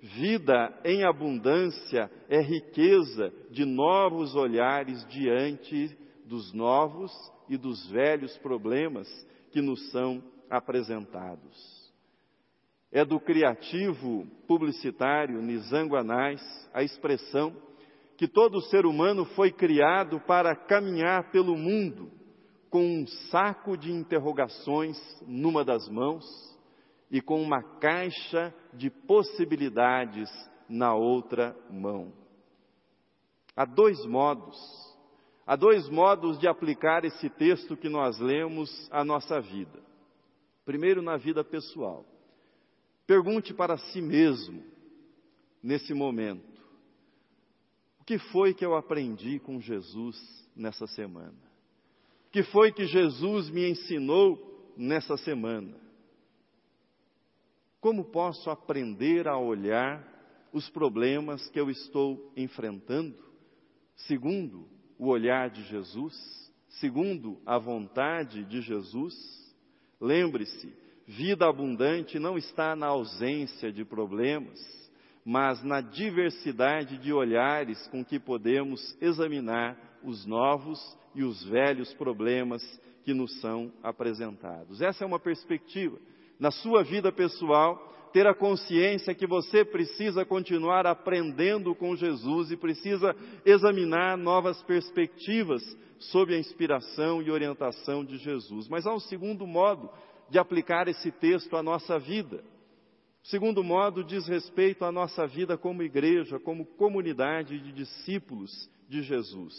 Vida 0.00 0.78
em 0.84 1.04
abundância 1.04 2.10
é 2.28 2.40
riqueza 2.40 3.32
de 3.50 3.64
novos 3.64 4.34
olhares 4.34 5.04
diante 5.06 5.96
dos 6.24 6.52
novos 6.52 7.12
e 7.48 7.56
dos 7.56 7.88
velhos 7.90 8.36
problemas 8.38 9.08
que 9.50 9.60
nos 9.60 9.90
são 9.90 10.22
apresentados. 10.50 11.86
É 12.92 13.04
do 13.04 13.18
criativo 13.18 14.26
publicitário 14.46 15.40
Nizango 15.40 15.96
Anais 15.96 16.42
a 16.72 16.82
expressão 16.82 17.54
que 18.16 18.28
todo 18.28 18.62
ser 18.62 18.86
humano 18.86 19.24
foi 19.24 19.50
criado 19.50 20.20
para 20.20 20.54
caminhar 20.54 21.30
pelo 21.30 21.56
mundo 21.56 22.10
com 22.70 22.82
um 22.82 23.06
saco 23.30 23.76
de 23.76 23.92
interrogações 23.92 24.98
numa 25.26 25.64
das 25.64 25.88
mãos 25.88 26.24
e 27.10 27.20
com 27.20 27.40
uma 27.40 27.62
caixa 27.78 28.54
de 28.72 28.90
possibilidades 28.90 30.28
na 30.68 30.94
outra 30.94 31.56
mão. 31.70 32.12
Há 33.56 33.64
dois 33.64 34.04
modos, 34.04 34.56
há 35.46 35.56
dois 35.56 35.88
modos 35.88 36.38
de 36.38 36.48
aplicar 36.48 37.04
esse 37.04 37.30
texto 37.30 37.76
que 37.76 37.88
nós 37.88 38.18
lemos 38.18 38.70
à 38.90 39.04
nossa 39.04 39.40
vida. 39.40 39.80
Primeiro, 40.64 41.00
na 41.00 41.16
vida 41.16 41.44
pessoal. 41.44 42.04
Pergunte 43.06 43.54
para 43.54 43.78
si 43.78 44.02
mesmo, 44.02 44.64
nesse 45.62 45.94
momento: 45.94 46.60
o 48.00 48.04
que 48.04 48.18
foi 48.18 48.52
que 48.52 48.64
eu 48.64 48.74
aprendi 48.74 49.38
com 49.38 49.60
Jesus 49.60 50.16
nessa 50.54 50.86
semana? 50.88 51.46
O 52.26 52.30
que 52.32 52.42
foi 52.42 52.72
que 52.72 52.84
Jesus 52.84 53.48
me 53.48 53.70
ensinou 53.70 54.74
nessa 54.76 55.16
semana? 55.16 55.85
Como 57.86 58.06
posso 58.06 58.50
aprender 58.50 59.28
a 59.28 59.38
olhar 59.38 60.04
os 60.52 60.68
problemas 60.68 61.48
que 61.50 61.60
eu 61.60 61.70
estou 61.70 62.32
enfrentando, 62.36 63.14
segundo 63.94 64.66
o 64.98 65.06
olhar 65.06 65.50
de 65.50 65.62
Jesus, 65.62 66.12
segundo 66.80 67.40
a 67.46 67.56
vontade 67.58 68.44
de 68.44 68.60
Jesus? 68.60 69.14
Lembre-se, 70.00 70.74
vida 71.06 71.48
abundante 71.48 72.18
não 72.18 72.36
está 72.36 72.74
na 72.74 72.88
ausência 72.88 73.70
de 73.70 73.84
problemas, 73.84 74.58
mas 75.24 75.62
na 75.62 75.80
diversidade 75.80 76.98
de 76.98 77.12
olhares 77.12 77.86
com 77.86 78.04
que 78.04 78.18
podemos 78.18 78.96
examinar 79.00 80.00
os 80.02 80.26
novos 80.26 80.80
e 81.14 81.22
os 81.22 81.44
velhos 81.44 81.94
problemas 81.94 82.64
que 83.04 83.14
nos 83.14 83.40
são 83.40 83.72
apresentados. 83.80 84.82
Essa 84.82 85.04
é 85.04 85.06
uma 85.06 85.20
perspectiva. 85.20 86.00
Na 86.38 86.50
sua 86.50 86.82
vida 86.82 87.10
pessoal, 87.10 87.86
ter 88.12 88.26
a 88.26 88.34
consciência 88.34 89.14
que 89.14 89.26
você 89.26 89.64
precisa 89.64 90.24
continuar 90.24 90.86
aprendendo 90.86 91.74
com 91.74 91.94
Jesus 91.94 92.50
e 92.50 92.56
precisa 92.56 93.14
examinar 93.44 94.16
novas 94.16 94.62
perspectivas 94.62 95.62
sob 95.98 96.34
a 96.34 96.38
inspiração 96.38 97.22
e 97.22 97.30
orientação 97.30 98.04
de 98.04 98.18
Jesus. 98.18 98.68
Mas 98.68 98.86
há 98.86 98.94
um 98.94 99.00
segundo 99.00 99.46
modo 99.46 99.90
de 100.30 100.38
aplicar 100.38 100.88
esse 100.88 101.10
texto 101.10 101.56
à 101.56 101.62
nossa 101.62 101.98
vida. 101.98 102.42
O 103.22 103.28
segundo 103.28 103.64
modo 103.64 104.04
diz 104.04 104.26
respeito 104.28 104.84
à 104.84 104.92
nossa 104.92 105.26
vida 105.26 105.58
como 105.58 105.82
igreja, 105.82 106.38
como 106.38 106.64
comunidade 106.64 107.58
de 107.58 107.72
discípulos 107.72 108.70
de 108.88 109.02
Jesus. 109.02 109.54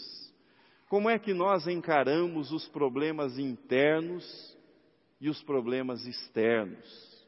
Como 0.88 1.10
é 1.10 1.18
que 1.18 1.34
nós 1.34 1.66
encaramos 1.66 2.50
os 2.50 2.66
problemas 2.68 3.38
internos 3.38 4.56
e 5.20 5.28
os 5.28 5.42
problemas 5.42 6.06
externos? 6.06 7.26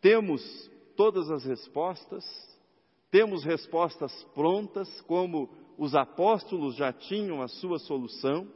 Temos 0.00 0.42
todas 0.96 1.30
as 1.30 1.44
respostas, 1.44 2.24
temos 3.10 3.44
respostas 3.44 4.12
prontas, 4.34 5.00
como 5.02 5.50
os 5.76 5.94
apóstolos 5.94 6.76
já 6.76 6.92
tinham 6.92 7.42
a 7.42 7.48
sua 7.48 7.78
solução, 7.78 8.46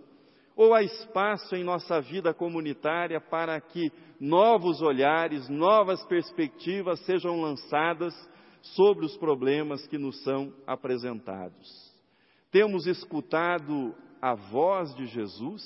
ou 0.57 0.73
há 0.73 0.83
espaço 0.83 1.57
em 1.57 1.65
nossa 1.65 2.01
vida 2.01 2.33
comunitária 2.33 3.21
para 3.21 3.61
que 3.61 3.91
novos 4.21 4.81
olhares, 4.81 5.49
novas 5.49 6.05
perspectivas 6.05 7.01
sejam 7.01 7.41
lançadas 7.41 8.15
sobre 8.63 9.05
os 9.05 9.17
problemas 9.17 9.87
que 9.87 9.99
nos 9.99 10.23
são 10.23 10.53
apresentados? 10.67 11.93
Temos 12.51 12.87
escutado 12.87 13.95
a 14.23 14.35
voz 14.35 14.95
de 14.95 15.07
Jesus? 15.07 15.63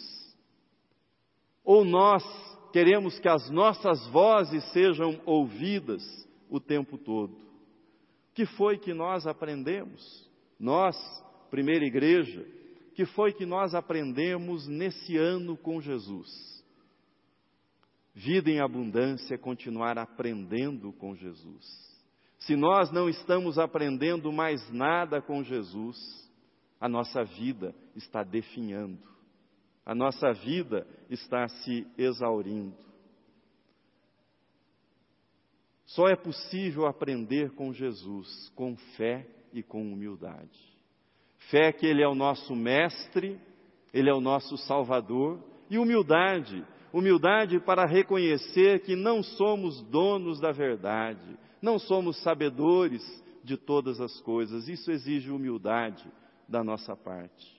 Ou 1.68 1.84
nós 1.84 2.24
queremos 2.72 3.18
que 3.18 3.28
as 3.28 3.50
nossas 3.50 4.06
vozes 4.06 4.64
sejam 4.72 5.20
ouvidas 5.26 6.02
o 6.48 6.58
tempo 6.58 6.96
todo. 6.96 7.34
O 7.34 8.32
que 8.32 8.46
foi 8.46 8.78
que 8.78 8.94
nós 8.94 9.26
aprendemos? 9.26 10.26
Nós, 10.58 10.96
primeira 11.50 11.84
igreja, 11.84 12.42
que 12.94 13.04
foi 13.04 13.34
que 13.34 13.44
nós 13.44 13.74
aprendemos 13.74 14.66
nesse 14.66 15.18
ano 15.18 15.58
com 15.58 15.78
Jesus? 15.78 16.64
Vida 18.14 18.50
em 18.50 18.60
abundância 18.60 19.34
é 19.34 19.38
continuar 19.38 19.98
aprendendo 19.98 20.90
com 20.94 21.14
Jesus. 21.14 21.66
Se 22.38 22.56
nós 22.56 22.90
não 22.90 23.10
estamos 23.10 23.58
aprendendo 23.58 24.32
mais 24.32 24.72
nada 24.72 25.20
com 25.20 25.44
Jesus, 25.44 25.98
a 26.80 26.88
nossa 26.88 27.24
vida 27.24 27.74
está 27.94 28.22
definhando 28.22 29.17
a 29.88 29.94
nossa 29.94 30.34
vida 30.34 30.86
está 31.08 31.48
se 31.48 31.86
exaurindo. 31.96 32.76
Só 35.86 36.06
é 36.08 36.14
possível 36.14 36.84
aprender 36.84 37.52
com 37.52 37.72
Jesus, 37.72 38.52
com 38.54 38.76
fé 38.98 39.26
e 39.50 39.62
com 39.62 39.90
humildade. 39.90 40.60
Fé 41.50 41.72
que 41.72 41.86
Ele 41.86 42.02
é 42.02 42.06
o 42.06 42.14
nosso 42.14 42.54
mestre, 42.54 43.40
Ele 43.90 44.10
é 44.10 44.12
o 44.12 44.20
nosso 44.20 44.58
salvador, 44.58 45.42
e 45.70 45.78
humildade, 45.78 46.62
humildade 46.92 47.58
para 47.58 47.86
reconhecer 47.86 48.80
que 48.80 48.94
não 48.94 49.22
somos 49.22 49.80
donos 49.84 50.38
da 50.38 50.52
verdade, 50.52 51.38
não 51.62 51.78
somos 51.78 52.22
sabedores 52.22 53.02
de 53.42 53.56
todas 53.56 54.02
as 54.02 54.20
coisas. 54.20 54.68
Isso 54.68 54.90
exige 54.90 55.30
humildade 55.30 56.06
da 56.46 56.62
nossa 56.62 56.94
parte. 56.94 57.57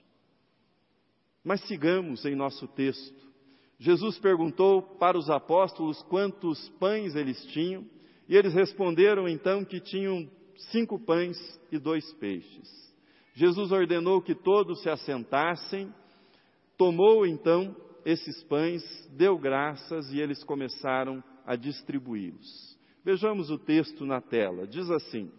Mas 1.49 1.61
sigamos 1.61 2.23
em 2.25 2.35
nosso 2.35 2.67
texto. 2.67 3.27
Jesus 3.79 4.19
perguntou 4.19 4.83
para 4.83 5.17
os 5.17 5.31
apóstolos 5.31 5.99
quantos 6.03 6.69
pães 6.79 7.15
eles 7.15 7.43
tinham, 7.47 7.83
e 8.27 8.35
eles 8.35 8.53
responderam 8.53 9.27
então 9.27 9.65
que 9.65 9.79
tinham 9.79 10.29
cinco 10.71 10.99
pães 10.99 11.35
e 11.71 11.79
dois 11.79 12.13
peixes. 12.19 12.69
Jesus 13.33 13.71
ordenou 13.71 14.21
que 14.21 14.35
todos 14.35 14.79
se 14.83 14.91
assentassem, 14.91 15.91
tomou 16.77 17.25
então 17.25 17.75
esses 18.05 18.43
pães, 18.43 18.83
deu 19.17 19.35
graças 19.35 20.13
e 20.13 20.19
eles 20.19 20.43
começaram 20.43 21.23
a 21.47 21.55
distribuí-los. 21.55 22.77
Vejamos 23.03 23.49
o 23.49 23.57
texto 23.57 24.05
na 24.05 24.21
tela. 24.21 24.67
Diz 24.67 24.87
assim: 24.91 25.31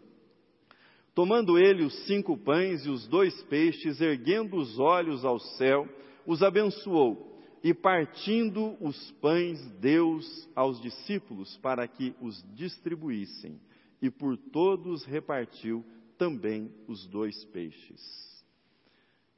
Tomando 1.14 1.58
ele 1.58 1.84
os 1.84 2.06
cinco 2.06 2.36
pães 2.36 2.86
e 2.86 2.88
os 2.88 3.06
dois 3.08 3.42
peixes, 3.44 4.00
erguendo 4.00 4.56
os 4.56 4.78
olhos 4.78 5.24
ao 5.24 5.38
céu, 5.38 5.88
os 6.24 6.42
abençoou. 6.42 7.28
E 7.62 7.74
partindo 7.74 8.76
os 8.80 9.10
pães, 9.20 9.60
Deus 9.80 10.48
aos 10.54 10.80
discípulos 10.80 11.56
para 11.58 11.86
que 11.86 12.14
os 12.20 12.42
distribuíssem, 12.54 13.60
e 14.00 14.10
por 14.10 14.36
todos 14.36 15.04
repartiu 15.04 15.84
também 16.16 16.72
os 16.86 17.06
dois 17.08 17.44
peixes. 17.46 18.00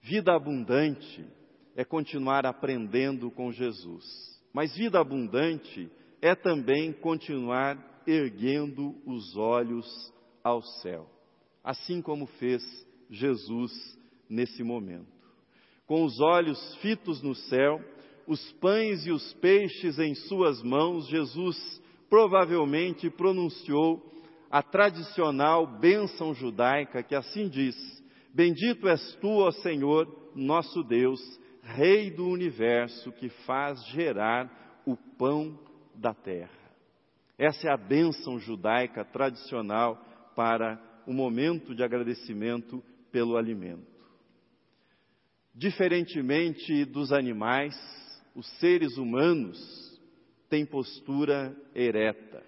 Vida 0.00 0.34
abundante 0.34 1.24
é 1.74 1.84
continuar 1.84 2.44
aprendendo 2.46 3.30
com 3.30 3.50
Jesus, 3.50 4.04
mas 4.52 4.76
vida 4.76 5.00
abundante 5.00 5.90
é 6.20 6.34
também 6.34 6.92
continuar 6.92 8.04
erguendo 8.06 8.94
os 9.04 9.36
olhos 9.36 9.86
ao 10.44 10.62
céu 10.62 11.08
assim 11.62 12.00
como 12.02 12.26
fez 12.26 12.62
Jesus 13.10 13.72
nesse 14.28 14.62
momento. 14.62 15.12
Com 15.86 16.04
os 16.04 16.20
olhos 16.20 16.74
fitos 16.76 17.22
no 17.22 17.34
céu, 17.34 17.80
os 18.26 18.52
pães 18.54 19.06
e 19.06 19.10
os 19.10 19.32
peixes 19.34 19.98
em 19.98 20.14
suas 20.14 20.62
mãos, 20.62 21.06
Jesus 21.08 21.82
provavelmente 22.08 23.10
pronunciou 23.10 24.10
a 24.50 24.62
tradicional 24.62 25.66
bênção 25.66 26.34
judaica 26.34 27.02
que 27.02 27.14
assim 27.14 27.48
diz: 27.48 27.74
Bendito 28.34 28.88
és 28.88 29.14
tu, 29.16 29.28
ó 29.28 29.50
Senhor, 29.50 30.06
nosso 30.34 30.82
Deus, 30.82 31.20
Rei 31.62 32.10
do 32.10 32.26
universo, 32.26 33.12
que 33.12 33.28
faz 33.28 33.84
gerar 33.86 34.82
o 34.84 34.96
pão 34.96 35.56
da 35.94 36.12
terra. 36.12 36.50
Essa 37.38 37.68
é 37.68 37.72
a 37.72 37.76
bênção 37.76 38.38
judaica 38.38 39.04
tradicional 39.04 39.96
para 40.34 40.76
um 41.06 41.12
momento 41.12 41.74
de 41.74 41.82
agradecimento 41.82 42.82
pelo 43.10 43.36
alimento. 43.36 43.92
Diferentemente 45.54 46.84
dos 46.84 47.12
animais, 47.12 47.74
os 48.34 48.46
seres 48.58 48.96
humanos 48.96 50.00
têm 50.48 50.64
postura 50.64 51.54
ereta. 51.74 52.42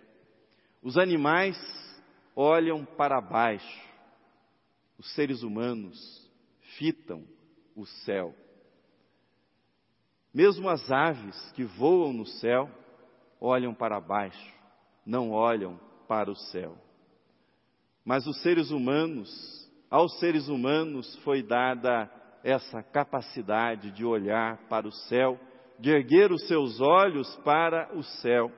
Os 0.83 0.97
animais 0.97 1.57
olham 2.35 2.85
para 2.85 3.21
baixo, 3.21 3.89
os 4.99 5.15
seres 5.15 5.43
humanos 5.43 5.99
fitam 6.79 7.25
o 7.75 7.85
céu. 7.85 8.35
Mesmo 10.33 10.69
as 10.69 10.91
aves 10.91 11.53
que 11.53 11.65
voam 11.65 12.13
no 12.13 12.27
céu 12.27 12.69
olham 13.41 13.75
para 13.75 14.01
baixo, 14.01 14.55
não 15.07 15.31
olham 15.31 15.79
para 16.09 16.31
o 16.31 16.35
céu. 16.35 16.77
Mas 18.05 18.27
os 18.27 18.43
seres 18.43 18.71
humanos, 18.71 19.31
aos 19.91 20.19
seres 20.19 20.49
humanos 20.49 21.17
foi 21.25 21.43
dada 21.43 22.11
essa 22.43 22.83
capacidade 22.83 23.91
de 23.93 24.05
olhar 24.05 24.59
para 24.69 24.87
o 24.87 24.93
céu, 24.93 25.41
de 25.81 25.91
erguer 25.91 26.31
os 26.31 26.47
seus 26.47 26.81
olhos 26.81 27.35
para 27.37 27.89
o 27.97 28.03
céu. 28.03 28.53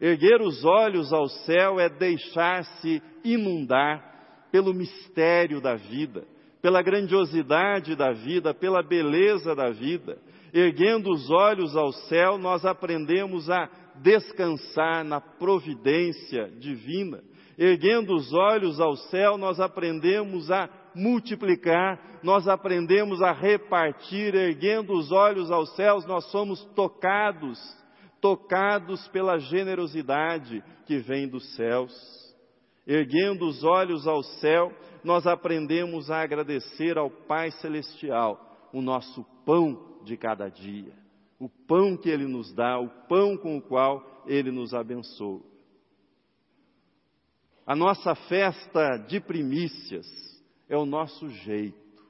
Erguer 0.00 0.40
os 0.40 0.64
olhos 0.64 1.12
ao 1.12 1.28
céu 1.28 1.78
é 1.78 1.90
deixar-se 1.90 3.02
inundar 3.22 4.48
pelo 4.50 4.72
mistério 4.72 5.60
da 5.60 5.74
vida, 5.74 6.26
pela 6.62 6.80
grandiosidade 6.80 7.94
da 7.94 8.12
vida, 8.12 8.54
pela 8.54 8.82
beleza 8.82 9.54
da 9.54 9.68
vida. 9.68 10.18
Erguendo 10.54 11.10
os 11.10 11.28
olhos 11.28 11.76
ao 11.76 11.92
céu, 11.92 12.38
nós 12.38 12.64
aprendemos 12.64 13.50
a 13.50 13.68
descansar 13.96 15.04
na 15.04 15.20
providência 15.20 16.48
divina 16.58 17.22
erguendo 17.58 18.14
os 18.14 18.32
olhos 18.32 18.80
ao 18.80 18.96
céu, 18.96 19.36
nós 19.36 19.58
aprendemos 19.58 20.48
a 20.48 20.70
multiplicar, 20.94 22.20
nós 22.22 22.46
aprendemos 22.46 23.20
a 23.20 23.32
repartir, 23.32 24.32
erguendo 24.34 24.92
os 24.92 25.10
olhos 25.10 25.50
aos 25.50 25.74
céus, 25.74 26.06
nós 26.06 26.30
somos 26.30 26.64
tocados, 26.76 27.58
tocados 28.20 29.06
pela 29.08 29.38
generosidade 29.38 30.62
que 30.86 30.98
vem 30.98 31.28
dos 31.28 31.56
céus. 31.56 31.92
Erguendo 32.86 33.46
os 33.46 33.64
olhos 33.64 34.06
ao 34.06 34.22
céu, 34.22 34.72
nós 35.02 35.26
aprendemos 35.26 36.10
a 36.10 36.22
agradecer 36.22 36.96
ao 36.96 37.10
Pai 37.10 37.50
Celestial 37.50 38.68
o 38.72 38.80
nosso 38.80 39.24
pão 39.44 39.98
de 40.04 40.16
cada 40.16 40.48
dia, 40.48 40.92
o 41.38 41.48
pão 41.48 41.96
que 41.96 42.08
Ele 42.08 42.26
nos 42.26 42.54
dá, 42.54 42.78
o 42.78 42.88
pão 43.08 43.36
com 43.36 43.58
o 43.58 43.62
qual 43.62 44.24
Ele 44.26 44.50
nos 44.50 44.72
abençoa. 44.72 45.47
A 47.68 47.76
nossa 47.76 48.14
festa 48.14 48.96
de 48.96 49.20
primícias 49.20 50.06
é 50.70 50.76
o 50.78 50.86
nosso 50.86 51.28
jeito. 51.28 52.02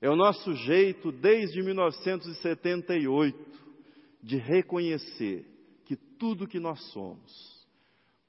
É 0.00 0.10
o 0.10 0.16
nosso 0.16 0.52
jeito 0.52 1.12
desde 1.12 1.62
1978 1.62 3.38
de 4.20 4.38
reconhecer 4.38 5.46
que 5.84 5.94
tudo 5.94 6.48
que 6.48 6.58
nós 6.58 6.82
somos, 6.90 7.68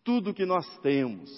tudo 0.04 0.36
que 0.36 0.46
nós 0.46 0.68
temos, 0.84 1.32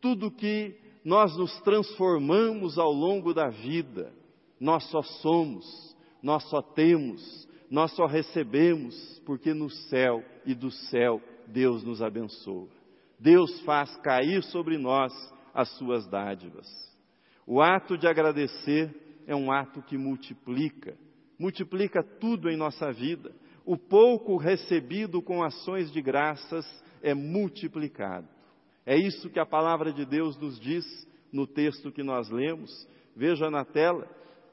tudo 0.00 0.30
que 0.30 0.78
nós 1.04 1.36
nos 1.36 1.60
transformamos 1.62 2.78
ao 2.78 2.92
longo 2.92 3.34
da 3.34 3.48
vida, 3.48 4.14
nós 4.60 4.88
só 4.88 5.02
somos, 5.02 5.96
nós 6.22 6.48
só 6.48 6.62
temos, 6.62 7.48
nós 7.68 7.90
só 7.96 8.06
recebemos 8.06 9.20
porque 9.26 9.52
no 9.52 9.68
céu 9.68 10.22
e 10.44 10.54
do 10.54 10.70
céu 10.70 11.20
Deus 11.48 11.82
nos 11.82 12.00
abençoa. 12.00 12.85
Deus 13.18 13.60
faz 13.62 13.96
cair 13.98 14.42
sobre 14.42 14.78
nós 14.78 15.12
as 15.54 15.68
suas 15.78 16.06
dádivas. 16.06 16.66
O 17.46 17.60
ato 17.60 17.96
de 17.96 18.06
agradecer 18.06 18.94
é 19.26 19.34
um 19.34 19.50
ato 19.50 19.82
que 19.82 19.96
multiplica, 19.96 20.96
multiplica 21.38 22.02
tudo 22.02 22.50
em 22.50 22.56
nossa 22.56 22.92
vida. 22.92 23.34
O 23.64 23.76
pouco 23.76 24.36
recebido 24.36 25.20
com 25.22 25.42
ações 25.42 25.90
de 25.90 26.00
graças 26.00 26.66
é 27.02 27.14
multiplicado. 27.14 28.28
É 28.84 28.96
isso 28.96 29.30
que 29.30 29.40
a 29.40 29.46
palavra 29.46 29.92
de 29.92 30.04
Deus 30.04 30.38
nos 30.38 30.60
diz 30.60 30.84
no 31.32 31.46
texto 31.46 31.90
que 31.90 32.02
nós 32.02 32.30
lemos. 32.30 32.86
Veja 33.14 33.50
na 33.50 33.64
tela. 33.64 34.08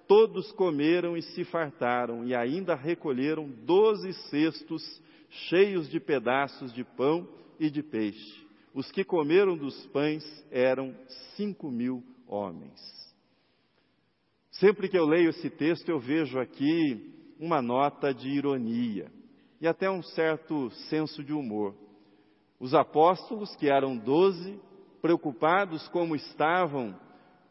Todos 0.08 0.52
comeram 0.52 1.16
e 1.16 1.22
se 1.22 1.46
fartaram, 1.46 2.26
e 2.26 2.36
ainda 2.36 2.76
recolheram 2.76 3.50
doze 3.50 4.12
cestos 4.30 5.02
cheios 5.30 5.90
de 5.90 6.00
pedaços 6.00 6.74
de 6.74 6.84
pão 6.84 7.28
e 7.58 7.70
de 7.70 7.82
peixe. 7.82 8.43
Os 8.74 8.92
que 8.92 9.04
comeram 9.04 9.56
dos 9.56 9.86
pães 9.88 10.24
eram 10.50 10.96
cinco 11.36 11.70
mil 11.70 12.04
homens. 12.28 12.80
Sempre 14.52 14.90
que 14.90 14.98
eu 14.98 15.06
leio 15.06 15.30
esse 15.30 15.50
texto, 15.50 15.90
eu 15.90 16.00
vejo 16.00 16.40
aqui 16.40 17.36
uma 17.40 17.62
nota 17.62 18.14
de 18.14 18.30
ironia 18.30 19.12
e 19.62 19.68
até 19.68 19.90
um 19.90 20.02
certo 20.02 20.70
senso 20.90 21.24
de 21.24 21.34
humor. 21.34 21.76
Os 22.60 22.74
apóstolos, 22.74 23.56
que 23.56 23.70
eram 23.70 23.98
doze, 23.98 24.60
preocupados 25.02 25.88
como 25.90 26.16
estavam 26.16 26.98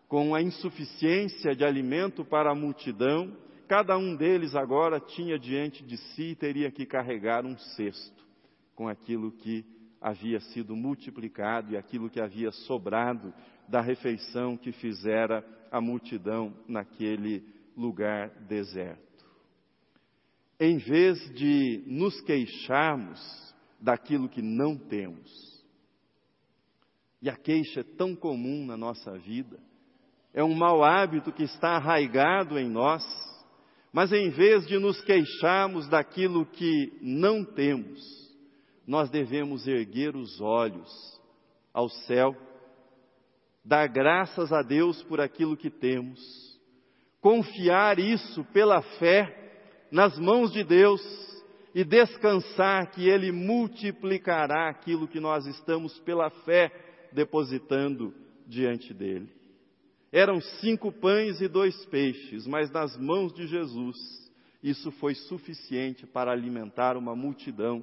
com 0.09 0.35
a 0.35 0.43
insuficiência 0.43 1.55
de 1.55 1.65
alimento 1.65 2.25
para 2.25 2.51
a 2.51 2.55
multidão, 2.55 3.37
cada 3.69 3.97
um 3.97 4.17
deles 4.17 4.55
agora 4.55 5.01
tinha 5.01 5.39
diante 5.39 5.85
de 5.85 5.97
si 5.97 6.31
e 6.31 6.37
teria 6.37 6.71
que 6.71 6.85
carregar 6.85 7.47
um 7.47 7.57
cesto 7.57 8.27
com 8.75 8.89
aquilo 8.89 9.33
que 9.33 9.65
havia 10.03 10.41
sido 10.41 10.75
multiplicado 10.75 11.73
e 11.73 11.77
aquilo 11.77 12.11
que 12.11 12.21
havia 12.21 12.51
sobrado 12.51 13.33
da 13.69 13.81
refeição 13.81 14.57
que 14.57 14.73
fizera 14.73 15.45
a 15.71 15.81
multidão 15.81 16.53
naquele 16.67 17.45
lugar 17.77 18.29
deserto. 18.49 19.25
Em 20.59 20.77
vez 20.77 21.19
de 21.35 21.85
nos 21.87 22.21
queixarmos 22.23 23.21
daquilo 23.81 24.29
que 24.29 24.43
não 24.43 24.77
temos, 24.77 25.31
e 27.21 27.31
a 27.31 27.37
queixa 27.37 27.81
é 27.81 27.97
tão 27.97 28.17
comum 28.17 28.67
na 28.67 28.77
nossa 28.77 29.17
vida, 29.19 29.59
é 30.35 30.43
um 30.43 30.55
mau 30.55 30.83
hábito 30.83 31.33
que 31.33 31.45
está 31.45 31.77
arraigado 31.77 32.59
em 32.59 32.69
nós, 32.69 33.05
mas 33.93 34.13
em 34.13 34.31
vez 34.31 34.67
de 34.67 34.79
nos 34.79 35.01
queixarmos 35.03 35.89
daquilo 35.89 36.47
que 36.47 36.93
não 37.01 37.45
temos, 37.45 38.22
nós 38.87 39.11
devemos 39.11 39.67
erguer 39.67 40.17
os 40.17 40.41
olhos 40.41 40.91
ao 41.73 41.89
céu, 41.89 42.37
dar 43.65 43.87
graças 43.87 44.53
a 44.53 44.63
Deus 44.63 45.03
por 45.05 45.21
aquilo 45.21 45.57
que 45.57 45.71
temos, 45.71 46.21
confiar 47.21 47.99
isso 47.99 48.45
pela 48.53 48.83
fé 48.99 49.87
nas 49.91 50.19
mãos 50.19 50.53
de 50.53 50.65
Deus 50.65 51.01
e 51.75 51.85
descansar 51.85 52.91
que 52.91 53.09
Ele 53.09 53.31
multiplicará 53.31 54.69
aquilo 54.69 55.09
que 55.09 55.21
nós 55.21 55.47
estamos 55.47 55.99
pela 56.01 56.29
fé 56.29 56.71
depositando 57.13 58.13
diante 58.47 58.93
dele. 58.93 59.31
Eram 60.11 60.41
cinco 60.61 60.93
pães 60.93 61.41
e 61.41 61.49
dois 61.49 61.87
peixes, 61.87 62.47
mas 62.47 62.71
nas 62.71 62.97
mãos 62.99 63.33
de 63.33 63.47
Jesus 63.47 63.97
isso 64.63 64.91
foi 64.93 65.15
suficiente 65.15 66.07
para 66.07 66.31
alimentar 66.31 66.97
uma 66.97 67.17
multidão 67.17 67.83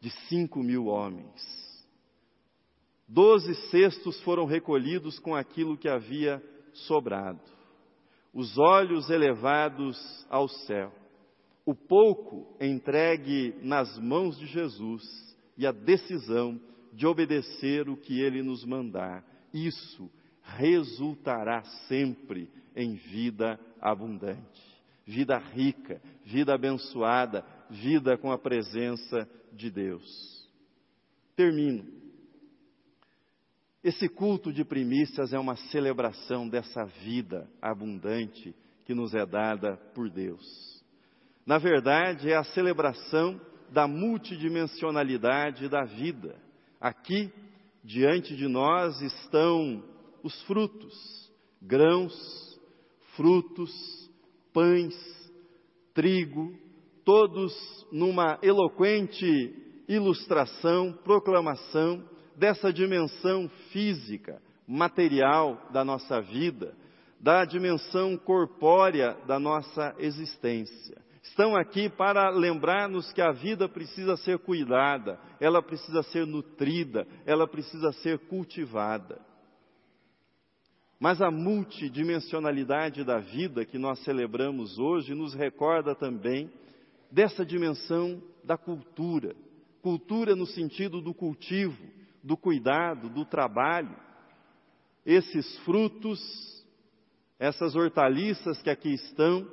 de 0.00 0.10
cinco 0.28 0.62
mil 0.62 0.86
homens. 0.86 1.58
Doze 3.06 3.54
cestos 3.70 4.20
foram 4.22 4.44
recolhidos 4.44 5.18
com 5.18 5.34
aquilo 5.34 5.76
que 5.76 5.88
havia 5.88 6.42
sobrado. 6.72 7.40
Os 8.34 8.58
olhos 8.58 9.08
elevados 9.08 9.98
ao 10.28 10.46
céu. 10.46 10.92
O 11.64 11.74
pouco 11.74 12.54
entregue 12.60 13.54
nas 13.62 13.98
mãos 13.98 14.38
de 14.38 14.46
Jesus 14.46 15.02
e 15.56 15.66
a 15.66 15.72
decisão 15.72 16.60
de 16.92 17.06
obedecer 17.06 17.88
o 17.88 17.96
que 17.96 18.20
ele 18.20 18.42
nos 18.42 18.64
mandar. 18.64 19.24
Isso 19.52 20.10
resultará 20.42 21.62
sempre 21.86 22.50
em 22.74 22.94
vida 22.94 23.58
abundante, 23.80 24.62
vida 25.04 25.38
rica, 25.38 26.00
vida 26.24 26.54
abençoada, 26.54 27.44
vida 27.70 28.16
com 28.16 28.30
a 28.30 28.38
presença 28.38 29.28
de 29.52 29.70
Deus. 29.70 30.48
Termino. 31.36 31.86
Esse 33.82 34.08
culto 34.08 34.52
de 34.52 34.64
primícias 34.64 35.32
é 35.32 35.38
uma 35.38 35.56
celebração 35.56 36.48
dessa 36.48 36.84
vida 36.84 37.48
abundante 37.62 38.54
que 38.84 38.94
nos 38.94 39.14
é 39.14 39.24
dada 39.24 39.76
por 39.94 40.10
Deus. 40.10 40.84
Na 41.46 41.58
verdade, 41.58 42.30
é 42.30 42.36
a 42.36 42.44
celebração 42.44 43.40
da 43.70 43.86
multidimensionalidade 43.86 45.68
da 45.68 45.84
vida. 45.84 46.36
Aqui, 46.80 47.32
diante 47.84 48.36
de 48.36 48.48
nós, 48.48 49.00
estão 49.00 49.84
os 50.22 50.42
frutos, 50.42 51.32
grãos, 51.62 52.12
frutos, 53.16 53.70
pães, 54.52 54.94
trigo, 55.94 56.54
todos 57.08 57.86
numa 57.90 58.38
eloquente 58.42 59.54
ilustração, 59.88 60.92
proclamação 60.92 62.04
dessa 62.36 62.70
dimensão 62.70 63.48
física, 63.72 64.42
material 64.66 65.58
da 65.72 65.82
nossa 65.82 66.20
vida, 66.20 66.76
da 67.18 67.46
dimensão 67.46 68.14
corpórea 68.18 69.16
da 69.26 69.38
nossa 69.38 69.94
existência. 69.98 70.98
Estão 71.22 71.56
aqui 71.56 71.88
para 71.88 72.28
lembrar-nos 72.28 73.10
que 73.10 73.22
a 73.22 73.32
vida 73.32 73.66
precisa 73.66 74.14
ser 74.18 74.38
cuidada, 74.40 75.18
ela 75.40 75.62
precisa 75.62 76.02
ser 76.02 76.26
nutrida, 76.26 77.06
ela 77.24 77.48
precisa 77.48 77.90
ser 77.90 78.18
cultivada. 78.18 79.18
Mas 81.00 81.22
a 81.22 81.30
multidimensionalidade 81.30 83.02
da 83.02 83.16
vida 83.16 83.64
que 83.64 83.78
nós 83.78 83.98
celebramos 84.04 84.78
hoje 84.78 85.14
nos 85.14 85.32
recorda 85.32 85.94
também 85.94 86.50
dessa 87.10 87.44
dimensão 87.44 88.22
da 88.44 88.56
cultura. 88.56 89.34
Cultura 89.82 90.34
no 90.34 90.46
sentido 90.46 91.00
do 91.00 91.14
cultivo, 91.14 91.76
do 92.22 92.36
cuidado, 92.36 93.08
do 93.08 93.24
trabalho. 93.24 93.96
Esses 95.04 95.58
frutos, 95.60 96.20
essas 97.38 97.74
hortaliças 97.74 98.60
que 98.60 98.70
aqui 98.70 98.92
estão, 98.92 99.48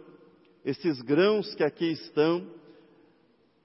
esses 0.64 1.02
grãos 1.02 1.54
que 1.56 1.64
aqui 1.64 1.92
estão, 1.92 2.46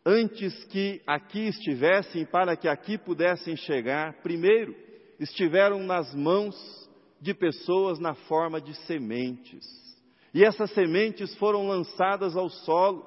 antes 0.05 0.65
que 0.65 1.03
aqui 1.07 1.49
estivessem, 1.49 2.25
para 2.27 2.57
que 2.57 2.69
aqui 2.69 2.99
pudessem 2.99 3.57
chegar, 3.57 4.23
primeiro 4.23 4.75
estiveram 5.21 5.83
nas 5.83 6.15
mãos 6.15 6.57
de 7.21 7.35
pessoas 7.35 7.99
na 7.99 8.15
forma 8.15 8.61
de 8.61 8.75
sementes. 8.87 9.67
E 10.33 10.43
essas 10.43 10.71
sementes 10.73 11.35
foram 11.37 11.69
lançadas 11.69 12.37
ao 12.37 12.49
solo. 12.49 13.07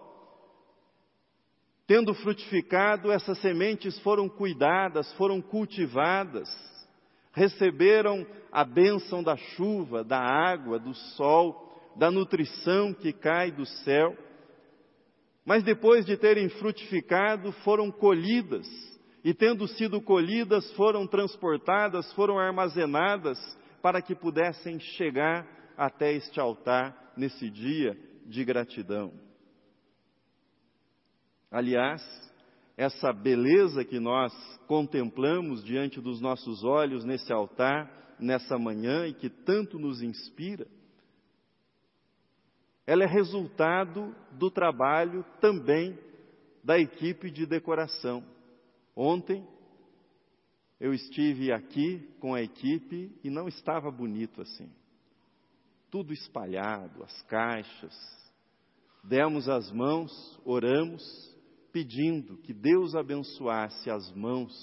Tendo 1.86 2.14
frutificado, 2.14 3.12
essas 3.12 3.40
sementes 3.40 4.00
foram 4.00 4.30
cuidadas, 4.30 5.12
foram 5.14 5.42
cultivadas, 5.42 6.50
receberam 7.34 8.26
a 8.52 8.64
bênção 8.64 9.22
da 9.22 9.36
chuva, 9.36 10.04
da 10.04 10.20
água, 10.20 10.80
do 10.80 10.94
sol, 10.94 11.94
da 11.98 12.10
nutrição 12.10 12.94
que 12.94 13.12
cai 13.12 13.52
do 13.52 13.66
céu. 13.66 14.16
Mas 15.46 15.62
depois 15.62 16.06
de 16.06 16.16
terem 16.16 16.48
frutificado, 16.48 17.52
foram 17.64 17.92
colhidas, 17.92 18.66
e 19.22 19.34
tendo 19.34 19.68
sido 19.68 20.02
colhidas, 20.02 20.72
foram 20.74 21.06
transportadas, 21.06 22.12
foram 22.14 22.40
armazenadas, 22.40 23.38
para 23.82 24.02
que 24.02 24.16
pudessem 24.16 24.80
chegar 24.80 25.46
até 25.76 26.14
este 26.14 26.40
altar 26.40 27.14
nesse 27.18 27.50
dia 27.50 27.98
de 28.26 28.46
gratidão. 28.46 29.12
Aliás, 31.54 32.02
essa 32.76 33.14
beleza 33.14 33.86
que 33.86 34.00
nós 34.00 34.34
contemplamos 34.66 35.64
diante 35.64 36.02
dos 36.02 36.20
nossos 36.20 36.64
olhos 36.64 37.06
nesse 37.06 37.32
altar, 37.32 38.16
nessa 38.20 38.58
manhã 38.58 39.06
e 39.06 39.14
que 39.14 39.30
tanto 39.30 39.78
nos 39.78 40.02
inspira, 40.02 40.66
ela 42.88 43.04
é 43.04 43.08
resultado 43.08 44.16
do 44.32 44.50
trabalho 44.50 45.24
também 45.40 45.96
da 46.64 46.80
equipe 46.80 47.30
de 47.30 47.46
decoração. 47.46 48.26
Ontem 48.96 49.48
eu 50.80 50.92
estive 50.92 51.52
aqui 51.52 52.00
com 52.20 52.34
a 52.34 52.42
equipe 52.42 53.16
e 53.24 53.30
não 53.30 53.48
estava 53.48 53.92
bonito 53.92 54.42
assim. 54.42 54.72
Tudo 55.92 56.14
espalhado, 56.14 57.04
as 57.04 57.22
caixas. 57.24 57.96
Demos 59.04 59.48
as 59.48 59.72
mãos, 59.72 60.12
oramos, 60.44 61.33
pedindo 61.74 62.38
que 62.38 62.54
Deus 62.54 62.94
abençoasse 62.94 63.90
as 63.90 64.10
mãos 64.14 64.54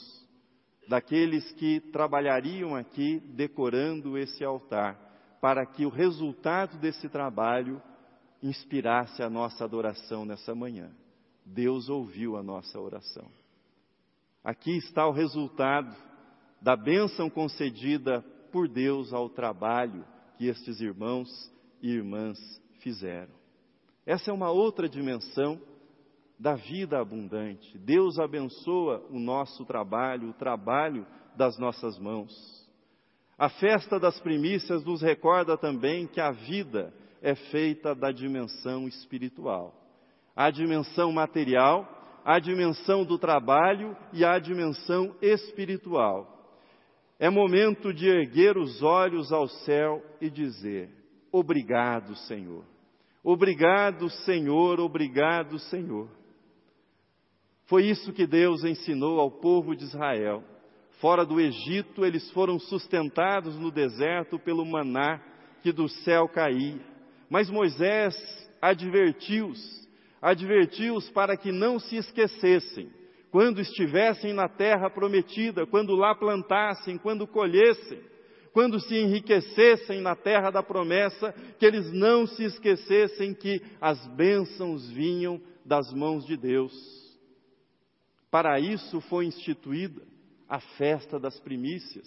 daqueles 0.89 1.53
que 1.53 1.81
trabalhariam 1.93 2.77
aqui 2.77 3.19
decorando 3.35 4.17
esse 4.17 4.45
altar, 4.45 5.39
para 5.41 5.67
que 5.67 5.85
o 5.85 5.91
resultado 5.91 6.79
desse 6.79 7.09
trabalho 7.09 7.83
inspirasse 8.41 9.23
a 9.23 9.29
nossa 9.29 9.65
adoração 9.65 10.25
nessa 10.25 10.55
manhã. 10.55 10.91
Deus 11.45 11.89
ouviu 11.89 12.37
a 12.37 12.43
nossa 12.43 12.79
oração. 12.79 13.29
Aqui 14.43 14.77
está 14.77 15.07
o 15.07 15.13
resultado 15.13 15.95
da 16.63 16.77
bênção 16.77 17.29
concedida 17.29 18.23
por 18.53 18.69
Deus 18.69 19.13
ao 19.13 19.29
trabalho 19.29 20.05
que 20.39 20.47
estes 20.47 20.81
irmãos 20.81 21.29
e 21.83 21.91
irmãs 21.91 22.39
fizeram. 22.81 23.35
Essa 24.07 24.31
é 24.31 24.35
uma 24.35 24.51
outra 24.51 24.89
dimensão 24.89 25.61
da 26.41 26.55
vida 26.55 26.99
abundante. 26.99 27.77
Deus 27.79 28.19
abençoa 28.19 29.05
o 29.11 29.19
nosso 29.19 29.63
trabalho, 29.67 30.31
o 30.31 30.33
trabalho 30.33 31.07
das 31.37 31.59
nossas 31.59 31.99
mãos. 31.99 32.33
A 33.39 33.51
festa 33.51 34.01
das 34.01 34.19
primícias 34.21 34.83
nos 34.83 35.03
recorda 35.03 35.59
também 35.59 36.07
que 36.07 36.19
a 36.19 36.31
vida 36.31 36.95
é 37.21 37.35
feita 37.35 37.95
da 37.95 38.11
dimensão 38.11 38.89
espiritual. 38.89 39.75
A 40.35 40.51
dimensão 40.51 41.13
material, 41.13 41.87
a 42.25 42.39
dimensão 42.39 43.05
do 43.05 43.19
trabalho 43.19 43.95
e 44.11 44.25
a 44.25 44.39
dimensão 44.39 45.15
espiritual. 45.21 46.39
É 47.19 47.29
momento 47.29 47.93
de 47.93 48.09
erguer 48.09 48.57
os 48.57 48.83
olhos 48.83 49.31
ao 49.31 49.47
céu 49.47 50.03
e 50.23 50.31
dizer: 50.31 50.89
Obrigado, 51.31 52.17
Senhor. 52.17 52.65
Obrigado, 53.23 54.09
Senhor. 54.25 54.81
Obrigado, 54.81 55.59
Senhor. 55.59 56.20
Foi 57.71 57.85
isso 57.85 58.13
que 58.13 58.27
Deus 58.27 58.65
ensinou 58.65 59.21
ao 59.21 59.31
povo 59.31 59.77
de 59.77 59.85
Israel. 59.85 60.43
Fora 61.01 61.25
do 61.25 61.41
Egito, 61.41 62.05
eles 62.05 62.29
foram 62.33 62.59
sustentados 62.59 63.57
no 63.57 63.71
deserto 63.71 64.41
pelo 64.41 64.67
maná 64.67 65.21
que 65.63 65.71
do 65.71 65.89
céu 65.89 66.29
caía. 66.29 66.81
Mas 67.31 67.49
Moisés 67.49 68.17
advertiu-os, 68.61 69.89
advertiu-os 70.21 71.09
para 71.11 71.37
que 71.37 71.53
não 71.53 71.79
se 71.79 71.95
esquecessem, 71.95 72.91
quando 73.31 73.61
estivessem 73.61 74.33
na 74.33 74.49
terra 74.49 74.91
prometida, 74.91 75.65
quando 75.65 75.95
lá 75.95 76.13
plantassem, 76.13 76.99
quando 76.99 77.25
colhessem, 77.25 78.01
quando 78.53 78.81
se 78.81 78.97
enriquecessem 78.97 80.01
na 80.01 80.17
terra 80.17 80.51
da 80.51 80.61
promessa, 80.61 81.33
que 81.57 81.65
eles 81.65 81.93
não 81.93 82.27
se 82.27 82.43
esquecessem 82.43 83.33
que 83.33 83.63
as 83.81 84.05
bênçãos 84.09 84.91
vinham 84.91 85.41
das 85.65 85.93
mãos 85.93 86.27
de 86.27 86.37
Deus. 86.37 87.10
Para 88.31 88.61
isso 88.61 89.01
foi 89.03 89.27
instituída 89.27 90.03
a 90.49 90.61
festa 90.61 91.19
das 91.19 91.39
primícias, 91.41 92.07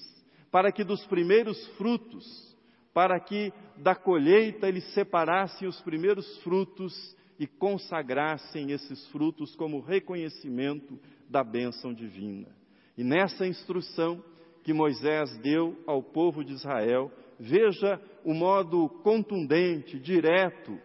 para 0.51 0.71
que 0.71 0.83
dos 0.83 1.05
primeiros 1.05 1.65
frutos 1.77 2.53
para 2.93 3.19
que 3.19 3.51
da 3.75 3.95
colheita 3.95 4.67
eles 4.67 4.85
separassem 4.93 5.67
os 5.67 5.81
primeiros 5.81 6.37
frutos 6.39 6.93
e 7.39 7.47
consagrassem 7.47 8.71
esses 8.71 9.07
frutos 9.07 9.55
como 9.55 9.81
reconhecimento 9.81 10.99
da 11.27 11.43
bênção 11.43 11.91
divina. 11.91 12.55
E 12.95 13.03
nessa 13.03 13.47
instrução 13.47 14.23
que 14.63 14.71
Moisés 14.71 15.35
deu 15.39 15.75
ao 15.87 16.03
povo 16.03 16.43
de 16.43 16.53
Israel, 16.53 17.11
veja 17.39 17.99
o 18.23 18.33
modo 18.33 18.87
contundente, 19.01 19.99
direto, 19.99 20.79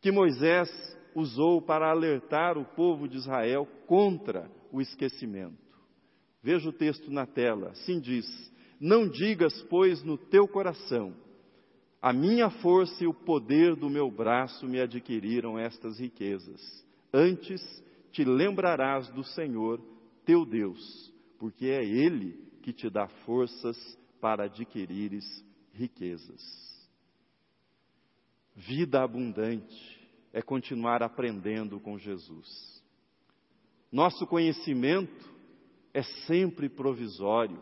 que 0.00 0.12
Moisés 0.12 0.70
usou 1.16 1.62
para 1.62 1.90
alertar 1.90 2.58
o 2.58 2.64
povo 2.64 3.08
de 3.08 3.16
Israel 3.16 3.66
contra 3.86 4.50
o 4.70 4.82
esquecimento. 4.82 5.56
Veja 6.42 6.68
o 6.68 6.72
texto 6.72 7.10
na 7.10 7.24
tela, 7.26 7.70
assim 7.70 7.98
diz: 7.98 8.26
não 8.78 9.08
digas, 9.08 9.62
pois, 9.70 10.04
no 10.04 10.18
teu 10.18 10.46
coração: 10.46 11.16
a 12.02 12.12
minha 12.12 12.50
força 12.50 13.02
e 13.02 13.06
o 13.06 13.14
poder 13.14 13.74
do 13.74 13.88
meu 13.88 14.10
braço 14.10 14.66
me 14.66 14.78
adquiriram 14.78 15.58
estas 15.58 15.98
riquezas. 15.98 16.60
Antes 17.12 17.62
te 18.12 18.22
lembrarás 18.22 19.08
do 19.08 19.24
Senhor, 19.24 19.80
teu 20.26 20.44
Deus, 20.44 21.12
porque 21.38 21.66
é 21.66 21.82
Ele 21.82 22.38
que 22.62 22.74
te 22.74 22.90
dá 22.90 23.08
forças 23.24 23.76
para 24.20 24.44
adquirires 24.44 25.24
riquezas. 25.72 26.42
Vida 28.54 29.02
abundante 29.02 29.95
é 30.36 30.42
continuar 30.42 31.02
aprendendo 31.02 31.80
com 31.80 31.98
Jesus. 31.98 32.82
Nosso 33.90 34.26
conhecimento 34.26 35.34
é 35.94 36.02
sempre 36.26 36.68
provisório 36.68 37.58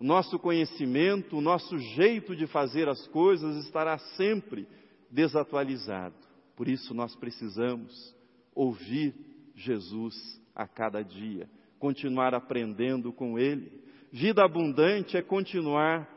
o 0.00 0.04
nosso 0.04 0.38
conhecimento, 0.38 1.36
o 1.36 1.42
nosso 1.42 1.78
jeito 1.78 2.34
de 2.34 2.46
fazer 2.46 2.88
as 2.88 3.06
coisas 3.08 3.62
estará 3.66 3.98
sempre 4.16 4.66
desatualizado. 5.10 6.14
Por 6.56 6.68
isso 6.68 6.94
nós 6.94 7.14
precisamos 7.16 8.16
ouvir 8.54 9.14
Jesus 9.54 10.14
a 10.54 10.66
cada 10.66 11.02
dia, 11.02 11.50
continuar 11.78 12.34
aprendendo 12.34 13.12
com 13.12 13.38
Ele. 13.38 13.84
Vida 14.10 14.42
abundante 14.42 15.18
é 15.18 15.22
continuar 15.22 16.08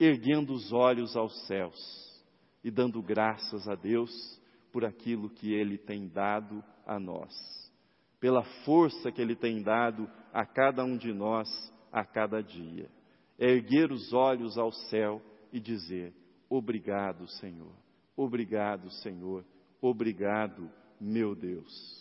erguendo 0.00 0.52
os 0.52 0.72
olhos 0.72 1.16
aos 1.16 1.46
céus 1.46 1.78
e 2.64 2.70
dando 2.70 3.00
graças 3.00 3.68
a 3.68 3.76
Deus 3.76 4.39
por 4.72 4.84
aquilo 4.84 5.30
que 5.30 5.52
Ele 5.52 5.76
tem 5.78 6.08
dado 6.08 6.62
a 6.86 6.98
nós, 6.98 7.32
pela 8.18 8.42
força 8.64 9.10
que 9.10 9.20
Ele 9.20 9.36
tem 9.36 9.62
dado 9.62 10.08
a 10.32 10.44
cada 10.44 10.84
um 10.84 10.96
de 10.96 11.12
nós 11.12 11.48
a 11.92 12.04
cada 12.04 12.42
dia 12.42 12.88
é 13.40 13.48
erguer 13.48 13.90
os 13.90 14.12
olhos 14.12 14.58
ao 14.58 14.70
céu 14.70 15.22
e 15.50 15.58
dizer: 15.58 16.12
Obrigado, 16.48 17.26
Senhor. 17.26 17.72
Obrigado, 18.14 18.90
Senhor. 19.02 19.46
Obrigado, 19.80 20.70
meu 21.00 21.34
Deus. 21.34 21.99